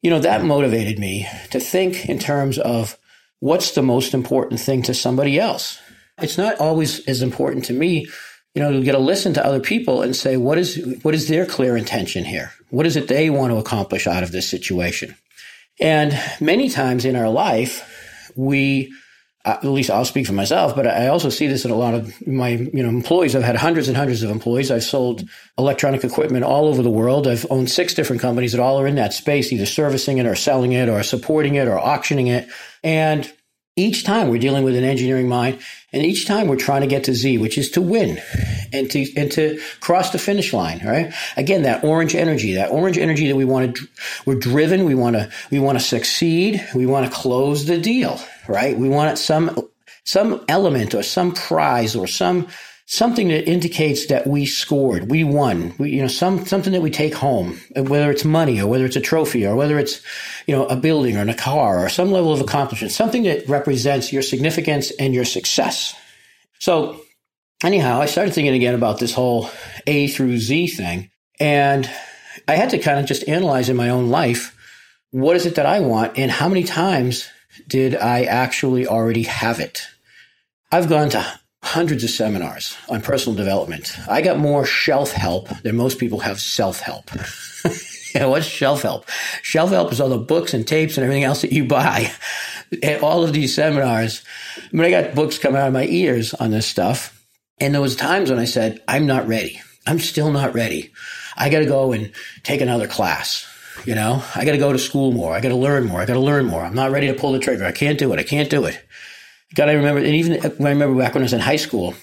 You 0.00 0.08
know, 0.08 0.20
that 0.20 0.44
motivated 0.44 0.98
me 0.98 1.28
to 1.50 1.60
think 1.60 2.08
in 2.08 2.18
terms 2.18 2.58
of 2.58 2.96
what's 3.40 3.72
the 3.72 3.82
most 3.82 4.14
important 4.14 4.60
thing 4.60 4.82
to 4.82 4.94
somebody 4.94 5.38
else? 5.38 5.80
it's 6.20 6.38
not 6.38 6.58
always 6.58 7.06
as 7.06 7.22
important 7.22 7.64
to 7.66 7.72
me, 7.72 8.08
you 8.54 8.62
know, 8.62 8.72
to 8.72 8.82
get 8.82 8.92
to 8.92 8.98
listen 8.98 9.34
to 9.34 9.44
other 9.44 9.60
people 9.60 10.02
and 10.02 10.14
say, 10.16 10.36
what 10.36 10.58
is, 10.58 10.98
what 11.02 11.14
is 11.14 11.28
their 11.28 11.46
clear 11.46 11.76
intention 11.76 12.24
here? 12.24 12.52
What 12.70 12.86
is 12.86 12.96
it 12.96 13.08
they 13.08 13.30
want 13.30 13.52
to 13.52 13.58
accomplish 13.58 14.06
out 14.06 14.22
of 14.22 14.32
this 14.32 14.48
situation? 14.48 15.16
And 15.80 16.18
many 16.40 16.68
times 16.68 17.04
in 17.04 17.14
our 17.14 17.28
life, 17.28 18.32
we, 18.34 18.92
at 19.44 19.64
least 19.64 19.90
I'll 19.90 20.04
speak 20.04 20.26
for 20.26 20.32
myself, 20.32 20.74
but 20.74 20.86
I 20.86 21.08
also 21.08 21.30
see 21.30 21.46
this 21.46 21.64
in 21.64 21.70
a 21.70 21.76
lot 21.76 21.94
of 21.94 22.26
my, 22.26 22.50
you 22.50 22.82
know, 22.82 22.88
employees. 22.88 23.34
I've 23.34 23.44
had 23.44 23.56
hundreds 23.56 23.88
and 23.88 23.96
hundreds 23.96 24.22
of 24.22 24.30
employees. 24.30 24.70
I've 24.70 24.84
sold 24.84 25.24
electronic 25.56 26.04
equipment 26.04 26.44
all 26.44 26.66
over 26.66 26.82
the 26.82 26.90
world. 26.90 27.26
I've 27.26 27.46
owned 27.48 27.70
six 27.70 27.94
different 27.94 28.20
companies 28.20 28.52
that 28.52 28.60
all 28.60 28.80
are 28.80 28.86
in 28.86 28.96
that 28.96 29.14
space, 29.14 29.52
either 29.52 29.64
servicing 29.64 30.18
it 30.18 30.26
or 30.26 30.34
selling 30.34 30.72
it 30.72 30.88
or 30.88 31.02
supporting 31.02 31.54
it 31.54 31.68
or 31.68 31.78
auctioning 31.78 32.26
it. 32.26 32.48
And 32.82 33.32
each 33.76 34.04
time 34.04 34.28
we're 34.28 34.40
dealing 34.40 34.64
with 34.64 34.76
an 34.76 34.84
engineering 34.84 35.28
mind 35.28 35.60
and 35.92 36.04
each 36.04 36.26
time 36.26 36.48
we're 36.48 36.56
trying 36.56 36.80
to 36.82 36.88
get 36.88 37.04
to 37.04 37.14
Z, 37.14 37.38
which 37.38 37.56
is 37.56 37.70
to 37.70 37.80
win 37.80 38.20
and 38.72 38.90
to, 38.90 39.06
and 39.16 39.30
to 39.32 39.60
cross 39.80 40.10
the 40.10 40.18
finish 40.18 40.52
line, 40.52 40.84
right? 40.84 41.14
Again, 41.36 41.62
that 41.62 41.84
orange 41.84 42.14
energy, 42.14 42.54
that 42.54 42.70
orange 42.70 42.98
energy 42.98 43.28
that 43.28 43.36
we 43.36 43.44
want 43.44 43.76
to, 43.76 43.88
we're 44.26 44.34
driven. 44.34 44.84
We 44.84 44.96
want 44.96 45.16
to, 45.16 45.30
we 45.50 45.60
want 45.60 45.78
to 45.78 45.84
succeed. 45.84 46.62
We 46.74 46.86
want 46.86 47.06
to 47.06 47.16
close 47.16 47.66
the 47.66 47.78
deal, 47.78 48.20
right? 48.48 48.76
We 48.76 48.88
want 48.88 49.18
some, 49.18 49.68
some 50.04 50.44
element 50.48 50.94
or 50.94 51.02
some 51.02 51.32
prize 51.32 51.94
or 51.94 52.06
some, 52.06 52.48
something 52.86 53.28
that 53.28 53.46
indicates 53.46 54.06
that 54.06 54.26
we 54.26 54.46
scored, 54.46 55.10
we 55.10 55.22
won, 55.22 55.74
we, 55.78 55.90
you 55.90 56.00
know, 56.00 56.08
some, 56.08 56.46
something 56.46 56.72
that 56.72 56.80
we 56.80 56.90
take 56.90 57.12
home, 57.12 57.60
whether 57.76 58.10
it's 58.10 58.24
money 58.24 58.60
or 58.60 58.66
whether 58.66 58.86
it's 58.86 58.96
a 58.96 59.00
trophy 59.00 59.46
or 59.46 59.54
whether 59.54 59.78
it's, 59.78 60.00
you 60.46 60.56
know, 60.56 60.64
a 60.66 60.76
building 60.76 61.18
or 61.18 61.28
a 61.28 61.34
car 61.34 61.84
or 61.84 61.90
some 61.90 62.10
level 62.10 62.32
of 62.32 62.40
accomplishment, 62.40 62.90
something 62.90 63.24
that 63.24 63.46
represents 63.46 64.10
your 64.10 64.22
significance 64.22 64.90
and 64.92 65.12
your 65.12 65.26
success. 65.26 65.94
So 66.58 66.98
anyhow, 67.62 68.00
I 68.00 68.06
started 68.06 68.32
thinking 68.32 68.54
again 68.54 68.74
about 68.74 68.98
this 68.98 69.12
whole 69.12 69.50
A 69.86 70.08
through 70.08 70.38
Z 70.38 70.68
thing 70.68 71.10
and 71.38 71.88
I 72.48 72.54
had 72.54 72.70
to 72.70 72.78
kind 72.78 72.98
of 72.98 73.04
just 73.04 73.28
analyze 73.28 73.68
in 73.68 73.76
my 73.76 73.90
own 73.90 74.08
life, 74.08 74.56
what 75.10 75.36
is 75.36 75.44
it 75.44 75.56
that 75.56 75.66
I 75.66 75.80
want 75.80 76.18
and 76.18 76.30
how 76.30 76.48
many 76.48 76.64
times 76.64 77.28
did 77.66 77.94
I 77.94 78.24
actually 78.24 78.86
already 78.86 79.24
have 79.24 79.60
it? 79.60 79.86
I've 80.70 80.88
gone 80.88 81.10
to 81.10 81.40
hundreds 81.62 82.04
of 82.04 82.10
seminars 82.10 82.76
on 82.88 83.02
personal 83.02 83.36
development. 83.36 83.96
I 84.08 84.22
got 84.22 84.38
more 84.38 84.64
shelf 84.64 85.12
help 85.12 85.48
than 85.62 85.76
most 85.76 85.98
people 85.98 86.20
have 86.20 86.40
self 86.40 86.80
help. 86.80 87.10
yeah, 88.14 88.26
what's 88.26 88.46
shelf 88.46 88.82
help? 88.82 89.08
Shelf 89.42 89.70
help 89.70 89.92
is 89.92 90.00
all 90.00 90.08
the 90.08 90.18
books 90.18 90.54
and 90.54 90.66
tapes 90.66 90.96
and 90.96 91.04
everything 91.04 91.24
else 91.24 91.42
that 91.42 91.52
you 91.52 91.64
buy 91.64 92.10
at 92.82 93.02
all 93.02 93.24
of 93.24 93.32
these 93.32 93.54
seminars. 93.54 94.22
I 94.56 94.68
mean, 94.72 94.84
I 94.84 94.90
got 94.90 95.14
books 95.14 95.38
coming 95.38 95.60
out 95.60 95.68
of 95.68 95.74
my 95.74 95.86
ears 95.86 96.34
on 96.34 96.50
this 96.50 96.66
stuff. 96.66 97.14
And 97.60 97.74
there 97.74 97.82
was 97.82 97.96
times 97.96 98.30
when 98.30 98.38
I 98.38 98.44
said, 98.44 98.82
I'm 98.86 99.06
not 99.06 99.26
ready. 99.26 99.60
I'm 99.86 99.98
still 99.98 100.30
not 100.30 100.54
ready. 100.54 100.92
I 101.36 101.48
got 101.50 101.60
to 101.60 101.66
go 101.66 101.92
and 101.92 102.12
take 102.44 102.60
another 102.60 102.86
class. 102.86 103.46
You 103.84 103.94
know, 103.94 104.22
I 104.34 104.44
got 104.44 104.52
to 104.52 104.58
go 104.58 104.72
to 104.72 104.78
school 104.78 105.12
more. 105.12 105.32
I 105.32 105.40
got 105.40 105.48
to 105.48 105.56
learn 105.56 105.86
more. 105.86 106.00
I 106.00 106.06
got 106.06 106.14
to 106.14 106.20
learn 106.20 106.46
more. 106.46 106.62
I'm 106.62 106.74
not 106.74 106.90
ready 106.90 107.06
to 107.06 107.14
pull 107.14 107.32
the 107.32 107.38
trigger. 107.38 107.64
I 107.64 107.72
can't 107.72 107.98
do 107.98 108.12
it. 108.12 108.18
I 108.18 108.24
can't 108.24 108.50
do 108.50 108.64
it. 108.64 108.82
God, 109.54 109.68
I 109.68 109.72
remember, 109.72 110.00
and 110.00 110.14
even 110.14 110.44
I 110.44 110.70
remember 110.70 110.98
back 110.98 111.14
when 111.14 111.22
I 111.22 111.24
was 111.24 111.32
in 111.32 111.40
high 111.40 111.56
school, 111.56 111.94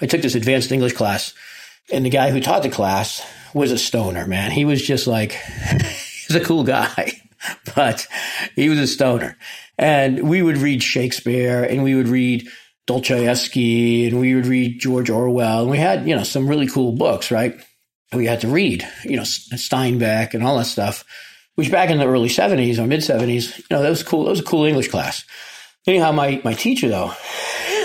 I 0.00 0.06
took 0.06 0.22
this 0.22 0.34
advanced 0.34 0.72
English 0.72 0.94
class, 0.94 1.34
and 1.92 2.04
the 2.04 2.10
guy 2.10 2.30
who 2.30 2.40
taught 2.40 2.62
the 2.62 2.70
class 2.70 3.22
was 3.54 3.72
a 3.72 3.78
stoner, 3.78 4.26
man. 4.26 4.50
He 4.50 4.64
was 4.64 4.82
just 4.82 5.06
like, 5.06 5.32
he's 6.26 6.36
a 6.36 6.44
cool 6.44 6.64
guy, 6.64 7.20
but 7.74 8.06
he 8.54 8.68
was 8.68 8.78
a 8.78 8.86
stoner. 8.86 9.36
And 9.78 10.28
we 10.28 10.42
would 10.42 10.58
read 10.58 10.82
Shakespeare 10.82 11.62
and 11.62 11.82
we 11.82 11.94
would 11.94 12.08
read 12.08 12.48
Dostoevsky 12.86 14.06
and 14.06 14.18
we 14.18 14.34
would 14.34 14.46
read 14.46 14.80
George 14.80 15.10
Orwell. 15.10 15.62
And 15.62 15.70
we 15.70 15.78
had, 15.78 16.08
you 16.08 16.16
know, 16.16 16.22
some 16.22 16.48
really 16.48 16.66
cool 16.66 16.92
books, 16.92 17.30
right? 17.30 17.58
We 18.12 18.26
had 18.26 18.40
to 18.42 18.48
read, 18.48 18.86
you 19.04 19.16
know, 19.16 19.22
Steinbeck 19.22 20.34
and 20.34 20.44
all 20.44 20.58
that 20.58 20.66
stuff, 20.66 21.04
which 21.56 21.72
back 21.72 21.90
in 21.90 21.98
the 21.98 22.06
early 22.06 22.28
70s 22.28 22.78
or 22.78 22.86
mid 22.86 23.00
70s, 23.00 23.58
you 23.58 23.64
know, 23.70 23.82
that 23.82 23.90
was 23.90 24.02
cool. 24.02 24.24
That 24.24 24.30
was 24.30 24.40
a 24.40 24.44
cool 24.44 24.64
English 24.64 24.88
class. 24.88 25.24
Anyhow, 25.86 26.12
my, 26.12 26.40
my 26.44 26.54
teacher 26.54 26.88
though, 26.88 27.12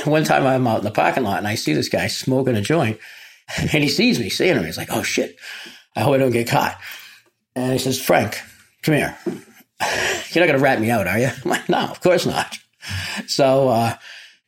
one 0.05 0.23
time 0.23 0.45
I'm 0.45 0.67
out 0.67 0.79
in 0.79 0.83
the 0.83 0.91
parking 0.91 1.23
lot 1.23 1.39
and 1.39 1.47
I 1.47 1.55
see 1.55 1.73
this 1.73 1.89
guy 1.89 2.07
smoking 2.07 2.55
a 2.55 2.61
joint 2.61 2.99
and 3.57 3.69
he 3.69 3.89
sees 3.89 4.19
me 4.19 4.29
seeing 4.29 4.57
him. 4.57 4.65
He's 4.65 4.77
like, 4.77 4.91
Oh 4.91 5.03
shit. 5.03 5.37
I 5.95 6.01
hope 6.01 6.13
I 6.13 6.17
don't 6.17 6.31
get 6.31 6.47
caught. 6.47 6.79
And 7.55 7.73
he 7.73 7.79
says, 7.79 8.01
Frank, 8.01 8.39
come 8.81 8.95
here. 8.95 9.17
You're 9.27 10.45
not 10.45 10.47
going 10.47 10.59
to 10.59 10.59
rat 10.59 10.79
me 10.79 10.89
out, 10.89 11.07
are 11.07 11.19
you? 11.19 11.27
I'm 11.43 11.49
like, 11.49 11.67
no, 11.67 11.79
of 11.79 11.99
course 12.01 12.25
not. 12.25 12.57
So, 13.27 13.67
uh, 13.67 13.95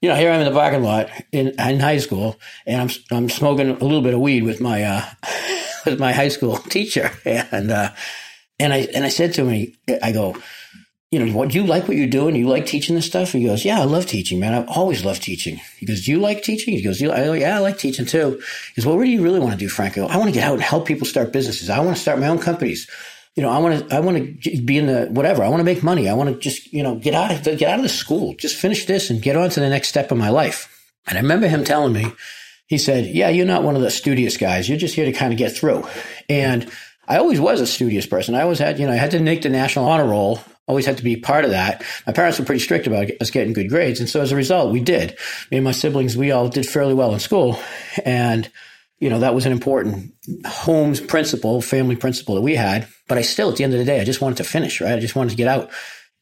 you 0.01 0.09
know, 0.09 0.15
here 0.15 0.31
I'm 0.31 0.39
in 0.39 0.45
the 0.45 0.57
parking 0.57 0.83
lot 0.83 1.09
in, 1.31 1.59
in 1.59 1.79
high 1.79 1.97
school 1.97 2.39
and 2.65 2.81
I'm, 2.81 2.89
I'm 3.11 3.29
smoking 3.29 3.69
a 3.69 3.73
little 3.73 4.01
bit 4.01 4.13
of 4.13 4.19
weed 4.21 4.43
with 4.43 4.61
my, 4.61 4.83
uh, 4.83 5.05
my 5.99 6.13
high 6.13 6.29
school 6.29 6.57
teacher. 6.69 7.11
And, 7.25 7.71
uh, 7.71 7.91
and 8.59 8.73
I, 8.73 8.87
and 8.93 9.03
I 9.03 9.09
said 9.09 9.33
to 9.35 9.45
him, 9.45 9.73
I 10.01 10.11
go, 10.11 10.35
you 11.13 11.23
know, 11.23 11.31
what 11.31 11.49
do 11.49 11.59
you 11.59 11.67
like 11.67 11.87
what 11.87 11.95
you're 11.95 12.07
doing? 12.07 12.35
You 12.35 12.47
like 12.47 12.65
teaching 12.65 12.95
this 12.95 13.05
stuff? 13.05 13.33
He 13.33 13.45
goes, 13.45 13.63
yeah, 13.63 13.79
I 13.79 13.83
love 13.83 14.07
teaching, 14.07 14.39
man. 14.39 14.55
I've 14.55 14.67
always 14.67 15.05
loved 15.05 15.21
teaching. 15.21 15.61
He 15.77 15.85
goes, 15.85 16.05
do 16.05 16.11
you 16.11 16.19
like 16.19 16.41
teaching? 16.41 16.73
He 16.73 16.81
goes, 16.81 17.03
I 17.03 17.25
go, 17.25 17.33
yeah, 17.33 17.55
I 17.55 17.59
like 17.59 17.77
teaching 17.77 18.07
too. 18.07 18.41
He 18.73 18.81
goes, 18.81 18.87
well, 18.87 18.97
what 18.97 19.03
do 19.03 19.11
you 19.11 19.21
really 19.21 19.39
want 19.39 19.51
to 19.51 19.57
do, 19.57 19.69
Frank? 19.69 19.95
I 19.95 20.01
I 20.01 20.17
want 20.17 20.29
to 20.29 20.33
get 20.33 20.43
out 20.43 20.55
and 20.55 20.63
help 20.63 20.87
people 20.87 21.05
start 21.05 21.31
businesses. 21.31 21.69
I 21.69 21.79
want 21.81 21.95
to 21.95 22.01
start 22.01 22.17
my 22.17 22.27
own 22.29 22.39
companies. 22.39 22.89
You 23.35 23.43
know, 23.43 23.49
I 23.49 23.59
want 23.59 23.89
to, 23.89 23.95
I 23.95 23.99
want 23.99 24.41
to 24.43 24.61
be 24.63 24.79
in 24.79 24.87
the 24.87 25.05
whatever. 25.05 25.43
I 25.43 25.49
want 25.49 25.59
to 25.59 25.65
make 25.65 25.83
money. 25.83 26.09
I 26.09 26.15
want 26.15 26.31
to 26.31 26.39
just, 26.39 26.73
you 26.73 26.81
know, 26.81 26.95
get 26.95 27.13
out 27.13 27.31
of 27.31 27.43
the, 27.43 27.55
get 27.57 27.69
out 27.69 27.77
of 27.77 27.83
the 27.83 27.89
school, 27.89 28.33
just 28.39 28.55
finish 28.55 28.87
this 28.87 29.11
and 29.11 29.21
get 29.21 29.35
on 29.35 29.51
to 29.51 29.59
the 29.59 29.69
next 29.69 29.89
step 29.89 30.11
of 30.11 30.17
my 30.17 30.29
life. 30.29 30.67
And 31.07 31.15
I 31.15 31.21
remember 31.21 31.47
him 31.47 31.63
telling 31.63 31.93
me, 31.93 32.11
he 32.67 32.77
said, 32.77 33.07
yeah, 33.07 33.29
you're 33.29 33.45
not 33.45 33.63
one 33.63 33.75
of 33.75 33.81
the 33.81 33.91
studious 33.91 34.37
guys. 34.37 34.67
You're 34.67 34.77
just 34.77 34.95
here 34.95 35.05
to 35.05 35.11
kind 35.11 35.33
of 35.33 35.39
get 35.39 35.55
through. 35.55 35.87
And 36.29 36.71
I 37.07 37.17
always 37.17 37.39
was 37.39 37.61
a 37.61 37.67
studious 37.67 38.05
person. 38.05 38.35
I 38.35 38.41
always 38.41 38.59
had, 38.59 38.79
you 38.79 38.87
know, 38.87 38.93
I 38.93 38.97
had 38.97 39.11
to 39.11 39.19
make 39.19 39.41
the 39.41 39.49
national 39.49 39.85
honor 39.85 40.07
roll 40.07 40.39
always 40.67 40.85
had 40.85 40.97
to 40.97 41.03
be 41.03 41.17
part 41.17 41.45
of 41.45 41.51
that. 41.51 41.83
My 42.07 42.13
parents 42.13 42.39
were 42.39 42.45
pretty 42.45 42.61
strict 42.61 42.87
about 42.87 43.09
us 43.19 43.31
getting 43.31 43.53
good 43.53 43.69
grades. 43.69 43.99
And 43.99 44.09
so 44.09 44.21
as 44.21 44.31
a 44.31 44.35
result, 44.35 44.71
we 44.71 44.79
did. 44.79 45.17
Me 45.51 45.57
and 45.57 45.63
my 45.63 45.71
siblings, 45.71 46.15
we 46.15 46.31
all 46.31 46.47
did 46.47 46.65
fairly 46.65 46.93
well 46.93 47.13
in 47.13 47.19
school. 47.19 47.59
And, 48.05 48.49
you 48.99 49.09
know, 49.09 49.19
that 49.19 49.35
was 49.35 49.45
an 49.45 49.51
important 49.51 50.13
home's 50.45 51.01
principle, 51.01 51.61
family 51.61 51.95
principle 51.95 52.35
that 52.35 52.41
we 52.41 52.55
had. 52.55 52.87
But 53.07 53.17
I 53.17 53.21
still, 53.21 53.49
at 53.49 53.57
the 53.57 53.65
end 53.65 53.73
of 53.73 53.79
the 53.79 53.85
day, 53.85 53.99
I 53.99 54.05
just 54.05 54.21
wanted 54.21 54.37
to 54.37 54.45
finish, 54.45 54.79
right? 54.79 54.93
I 54.93 54.99
just 54.99 55.15
wanted 55.15 55.31
to 55.31 55.35
get 55.35 55.49
out. 55.49 55.69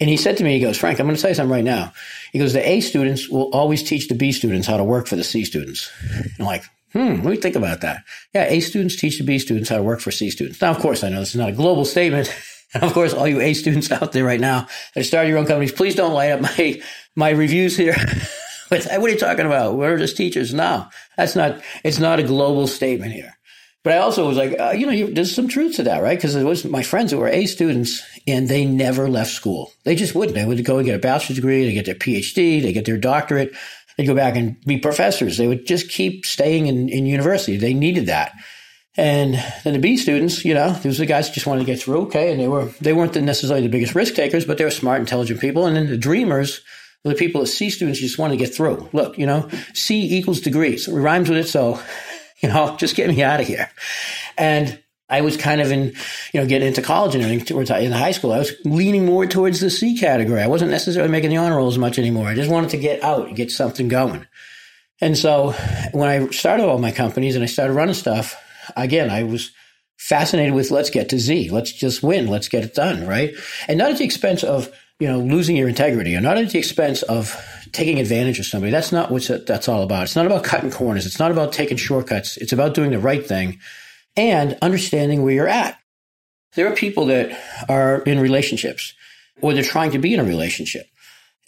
And 0.02 0.10
he 0.10 0.18
said 0.18 0.36
to 0.38 0.44
me, 0.44 0.54
he 0.54 0.60
goes, 0.60 0.80
Frank, 0.80 1.00
I'm 1.00 1.06
going 1.06 1.16
to 1.16 1.22
tell 1.22 1.30
you 1.30 1.36
something 1.36 1.54
right 1.54 1.64
now. 1.64 1.94
He 2.32 2.40
goes, 2.40 2.54
the 2.54 2.68
A 2.68 2.82
students 2.82 3.30
will 3.30 3.52
always 3.52 3.84
teach 3.84 4.08
the 4.08 4.16
B 4.16 4.32
students 4.32 4.66
how 4.66 4.78
to 4.78 4.84
work 4.84 5.06
for 5.06 5.16
the 5.16 5.24
C 5.24 5.46
students. 5.46 5.92
I'm 6.40 6.46
like, 6.46 6.64
hmm, 6.92 7.22
let 7.22 7.24
me 7.24 7.36
think 7.38 7.56
about 7.56 7.82
that. 7.82 8.04
Yeah, 8.34 8.46
A 8.46 8.62
students 8.62 8.96
teach 8.96 9.20
the 9.20 9.24
B 9.24 9.38
students 9.38 9.70
how 9.70 9.78
to 9.78 9.84
work 9.84 10.00
for 10.00 10.10
C 10.10 10.32
students. 10.32 10.60
Now, 10.60 10.72
of 10.72 10.80
course, 10.80 11.04
I 11.04 11.10
know 11.10 11.20
this 11.20 11.30
is 11.30 11.36
not 11.36 11.50
a 11.50 11.54
global 11.54 11.86
statement. 11.86 12.34
And 12.74 12.84
of 12.84 12.94
course, 12.94 13.14
all 13.14 13.28
you 13.28 13.42
A 13.42 13.54
students 13.54 13.92
out 13.92 14.12
there 14.12 14.26
right 14.26 14.40
now 14.40 14.68
that 14.96 15.04
start 15.04 15.28
your 15.28 15.38
own 15.38 15.46
companies, 15.46 15.72
please 15.72 15.94
don't 15.94 16.14
light 16.14 16.32
up 16.32 16.42
my, 16.42 16.82
my 17.16 17.30
reviews 17.30 17.78
here. 17.78 17.96
what 18.70 18.88
are 18.88 19.10
you 19.10 19.20
talking 19.20 19.46
about? 19.46 19.76
We're 19.76 20.00
just 20.00 20.18
teachers. 20.18 20.52
No, 20.52 20.88
that's 21.16 21.36
not, 21.36 21.62
it's 21.84 22.00
not 22.00 22.20
a 22.20 22.24
global 22.24 22.66
statement 22.66 23.12
here. 23.12 23.38
But 23.84 23.94
I 23.94 23.98
also 23.98 24.28
was 24.28 24.38
like, 24.38 24.60
uh, 24.60 24.72
you 24.72 24.86
know, 24.86 24.92
you, 24.92 25.12
there's 25.12 25.34
some 25.34 25.48
truth 25.48 25.78
to 25.78 25.84
that, 25.84 26.04
right? 26.04 26.18
Because 26.18 26.36
it 26.36 26.44
was 26.44 26.66
my 26.66 26.84
friends 26.84 27.12
who 27.12 27.18
were 27.18 27.28
A 27.28 27.48
students 27.48 28.04
and 28.28 28.48
they 28.48 28.64
never 28.64 29.10
left 29.10 29.32
school. 29.32 29.72
They 29.86 29.96
just 29.96 30.14
wouldn't. 30.14 30.36
They 30.36 30.46
would 30.46 30.64
go 30.64 30.78
and 30.78 30.86
get 30.86 30.96
a 30.96 31.00
bachelor's 31.00 31.38
degree, 31.38 31.66
they 31.66 31.74
get 31.74 31.86
their 31.86 31.96
PhD, 31.96 32.62
they 32.62 32.74
get 32.74 32.86
their 32.86 32.98
doctorate, 32.98 33.56
they 33.98 34.06
go 34.06 34.14
back 34.14 34.36
and 34.36 34.62
be 34.66 34.78
professors. 34.78 35.38
They 35.38 35.48
would 35.48 35.66
just 35.66 35.90
keep 35.90 36.26
staying 36.26 36.68
in, 36.68 36.90
in 36.90 37.08
university. 37.08 37.58
They 37.58 37.74
needed 37.74 38.06
that. 38.06 38.34
And 38.98 39.34
then 39.64 39.74
the 39.74 39.80
B 39.80 39.98
students, 39.98 40.46
you 40.46 40.54
know, 40.54 40.74
these 40.74 41.00
were 41.00 41.06
the 41.06 41.10
guys 41.10 41.28
who 41.28 41.34
just 41.34 41.48
wanted 41.48 41.62
to 41.62 41.66
get 41.66 41.82
through, 41.82 42.02
okay, 42.04 42.32
and 42.32 42.40
they 42.40 42.48
were 42.48 42.66
they 42.82 42.94
weren't 42.94 43.16
necessarily 43.16 43.66
the 43.66 43.72
biggest 43.72 43.96
risk 43.96 44.16
takers, 44.16 44.46
but 44.46 44.58
they 44.58 44.66
were 44.66 44.72
smart, 44.72 45.00
intelligent 45.00 45.40
people. 45.40 45.66
And 45.66 45.78
then 45.78 45.88
the 45.88 45.98
dreamers 45.98 46.62
the 47.04 47.16
people 47.16 47.42
that 47.42 47.48
C 47.48 47.70
students 47.70 48.00
just 48.00 48.20
wanted 48.20 48.38
to 48.38 48.46
get 48.46 48.54
through. 48.54 48.88
Look, 48.94 49.18
you 49.18 49.26
know, 49.26 49.50
C 49.74 50.18
equals 50.18 50.40
degrees. 50.40 50.88
It 50.88 50.94
rhymes 50.94 51.30
with 51.30 51.40
it, 51.40 51.48
so 51.48 51.80
you 52.44 52.50
know, 52.50 52.76
just 52.78 52.96
get 52.96 53.10
me 53.10 53.24
out 53.24 53.42
of 53.42 53.48
here. 53.48 53.70
And 54.38 54.82
I 55.10 55.22
was 55.22 55.36
kind 55.36 55.60
of 55.60 55.72
in, 55.72 55.94
you 56.34 56.40
know, 56.40 56.48
getting 56.48 56.70
into 56.70 56.82
college 56.82 57.16
and 57.16 57.24
everything 57.24 57.46
towards 57.46 57.70
in 57.70 57.92
high 57.92 58.12
school. 58.12 58.32
I 58.32 58.40
was 58.40 58.54
leaning 58.64 59.06
more 59.06 59.26
towards 59.26 59.60
the 59.60 59.70
C 59.70 59.98
category. 59.98 60.42
I 60.42 60.48
wasn't 60.48 60.72
necessarily 60.72 61.12
making 61.12 61.32
the 61.32 61.38
honor 61.38 61.58
roll 61.58 61.68
as 61.68 61.78
much 61.78 62.00
anymore. 62.00 62.28
I 62.28 62.36
just 62.36 62.50
wanted 62.50 62.70
to 62.72 62.78
get 62.78 63.04
out 63.04 63.36
get 63.36 63.52
something 63.52 63.90
going. 63.90 64.26
And 65.02 65.18
so 65.18 65.52
when 65.92 66.08
I 66.08 66.30
started 66.30 66.66
all 66.66 66.78
my 66.78 66.92
companies 66.92 67.36
and 67.36 67.44
I 67.44 67.48
started 67.48 67.74
running 67.74 67.96
stuff, 67.96 68.42
again, 68.78 69.10
I 69.10 69.24
was 69.24 69.52
fascinated 69.98 70.54
with 70.54 70.72
let's 70.72 70.90
get 70.90 71.10
to 71.10 71.20
Z. 71.20 71.50
Let's 71.50 71.74
just 71.74 72.02
win. 72.02 72.28
Let's 72.28 72.48
get 72.48 72.64
it 72.64 72.74
done. 72.74 73.06
Right. 73.06 73.34
And 73.68 73.78
not 73.78 73.92
at 73.92 73.98
the 73.98 74.06
expense 74.06 74.44
of, 74.44 74.72
you 75.02 75.08
know, 75.08 75.18
losing 75.18 75.56
your 75.56 75.68
integrity 75.68 76.16
or 76.16 76.22
not 76.22 76.38
at 76.38 76.52
the 76.52 76.60
expense 76.60 77.02
of 77.02 77.36
taking 77.72 78.00
advantage 78.00 78.38
of 78.38 78.46
somebody. 78.46 78.72
That's 78.72 78.92
not 78.92 79.10
what 79.10 79.28
that's 79.48 79.68
all 79.68 79.82
about. 79.82 80.04
It's 80.04 80.16
not 80.16 80.28
about 80.28 80.44
cutting 80.44 80.70
corners. 80.70 81.08
It's 81.08 81.18
not 81.18 81.32
about 81.32 81.54
taking 81.54 81.76
shortcuts. 81.76 82.38
It's 82.38 82.54
about 82.54 82.76
doing 82.76 82.92
the 82.92 83.00
right 83.00 83.26
thing 83.26 83.60
and 84.16 84.60
understanding 84.62 85.24
where 85.24 85.34
you're 85.34 85.48
at. 85.48 85.80
There 86.54 86.72
are 86.72 86.76
people 86.76 87.08
that 87.08 87.36
are 87.68 88.02
in 88.02 88.20
relationships 88.20 88.94
or 89.42 89.56
they're 89.56 89.64
trying 89.64 89.90
to 89.92 89.98
be 89.98 90.14
in 90.14 90.20
a 90.20 90.24
relationship 90.24 90.86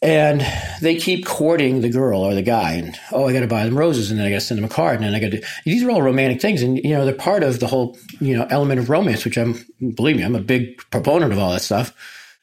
and 0.01 0.43
they 0.81 0.95
keep 0.95 1.23
courting 1.23 1.81
the 1.81 1.89
girl 1.89 2.21
or 2.21 2.33
the 2.33 2.41
guy 2.41 2.73
and 2.73 2.99
oh 3.13 3.25
i 3.25 3.31
got 3.31 3.39
to 3.39 3.47
buy 3.47 3.63
them 3.63 3.77
roses 3.77 4.11
and 4.11 4.19
then 4.19 4.27
i 4.27 4.29
got 4.29 4.35
to 4.35 4.41
send 4.41 4.57
them 4.57 4.65
a 4.65 4.69
card 4.69 4.95
and 4.95 5.05
then 5.05 5.15
i 5.15 5.19
got 5.19 5.31
to 5.31 5.41
these 5.63 5.81
are 5.81 5.89
all 5.89 6.01
romantic 6.01 6.41
things 6.41 6.61
and 6.61 6.77
you 6.77 6.89
know 6.89 7.05
they're 7.05 7.15
part 7.15 7.41
of 7.41 7.61
the 7.61 7.67
whole 7.67 7.97
you 8.19 8.35
know 8.35 8.45
element 8.49 8.81
of 8.81 8.89
romance 8.89 9.23
which 9.23 9.37
i'm 9.37 9.55
believe 9.95 10.17
me 10.17 10.23
i'm 10.23 10.35
a 10.35 10.41
big 10.41 10.77
proponent 10.91 11.31
of 11.31 11.39
all 11.39 11.53
that 11.53 11.61
stuff 11.61 11.93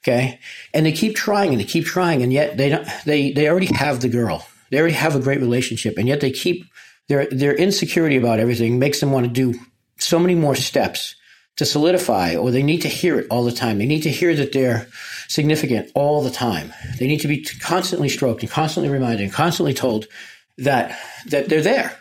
okay 0.02 0.38
and 0.74 0.86
they 0.86 0.92
keep 0.92 1.14
trying 1.14 1.50
and 1.50 1.60
they 1.60 1.64
keep 1.64 1.84
trying 1.84 2.22
and 2.22 2.32
yet 2.32 2.56
they 2.56 2.68
don't 2.68 2.86
they 3.04 3.32
they 3.32 3.48
already 3.48 3.72
have 3.74 4.00
the 4.00 4.08
girl 4.08 4.46
they 4.70 4.78
already 4.78 4.94
have 4.94 5.16
a 5.16 5.20
great 5.20 5.40
relationship 5.40 5.98
and 5.98 6.08
yet 6.08 6.20
they 6.20 6.30
keep 6.30 6.64
their 7.08 7.26
their 7.26 7.54
insecurity 7.54 8.16
about 8.16 8.40
everything 8.40 8.78
makes 8.78 9.00
them 9.00 9.12
want 9.12 9.26
to 9.26 9.32
do 9.32 9.58
so 9.98 10.18
many 10.18 10.34
more 10.34 10.54
steps 10.54 11.14
to 11.56 11.66
solidify 11.66 12.34
or 12.34 12.50
they 12.50 12.62
need 12.62 12.80
to 12.80 12.88
hear 12.88 13.18
it 13.18 13.26
all 13.30 13.44
the 13.44 13.52
time 13.52 13.78
they 13.78 13.86
need 13.86 14.02
to 14.02 14.10
hear 14.10 14.34
that 14.34 14.52
they're 14.52 14.86
significant 15.30 15.92
all 15.94 16.22
the 16.22 16.30
time. 16.30 16.72
They 16.98 17.06
need 17.06 17.20
to 17.20 17.28
be 17.28 17.44
constantly 17.60 18.08
stroked 18.08 18.42
and 18.42 18.50
constantly 18.50 18.90
reminded 18.90 19.22
and 19.22 19.32
constantly 19.32 19.74
told 19.74 20.06
that 20.58 20.98
that 21.26 21.48
they're 21.48 21.62
there. 21.62 21.96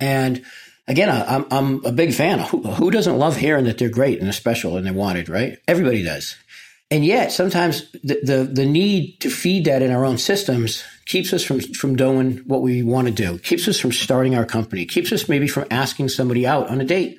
And 0.00 0.44
again, 0.86 1.08
I'm 1.10 1.46
I'm 1.50 1.84
a 1.86 1.92
big 1.92 2.12
fan. 2.12 2.40
Who, 2.40 2.62
who 2.62 2.90
doesn't 2.90 3.18
love 3.18 3.36
hearing 3.36 3.64
that 3.64 3.78
they're 3.78 3.88
great 3.88 4.18
and 4.18 4.26
they're 4.26 4.32
special 4.32 4.76
and 4.76 4.86
they're 4.86 4.92
wanted, 4.92 5.30
right? 5.30 5.58
Everybody 5.66 6.02
does. 6.02 6.36
And 6.90 7.04
yet, 7.04 7.32
sometimes 7.32 7.90
the, 8.02 8.20
the, 8.22 8.50
the 8.50 8.66
need 8.66 9.18
to 9.20 9.30
feed 9.30 9.64
that 9.64 9.82
in 9.82 9.90
our 9.90 10.04
own 10.04 10.18
systems 10.18 10.84
keeps 11.06 11.32
us 11.32 11.42
from 11.42 11.60
from 11.60 11.96
doing 11.96 12.38
what 12.46 12.62
we 12.62 12.82
want 12.82 13.08
to 13.08 13.12
do. 13.12 13.38
Keeps 13.38 13.68
us 13.68 13.78
from 13.78 13.92
starting 13.92 14.34
our 14.34 14.44
company. 14.44 14.84
Keeps 14.84 15.12
us 15.12 15.28
maybe 15.28 15.48
from 15.48 15.66
asking 15.70 16.08
somebody 16.08 16.46
out 16.46 16.68
on 16.68 16.80
a 16.80 16.84
date 16.84 17.18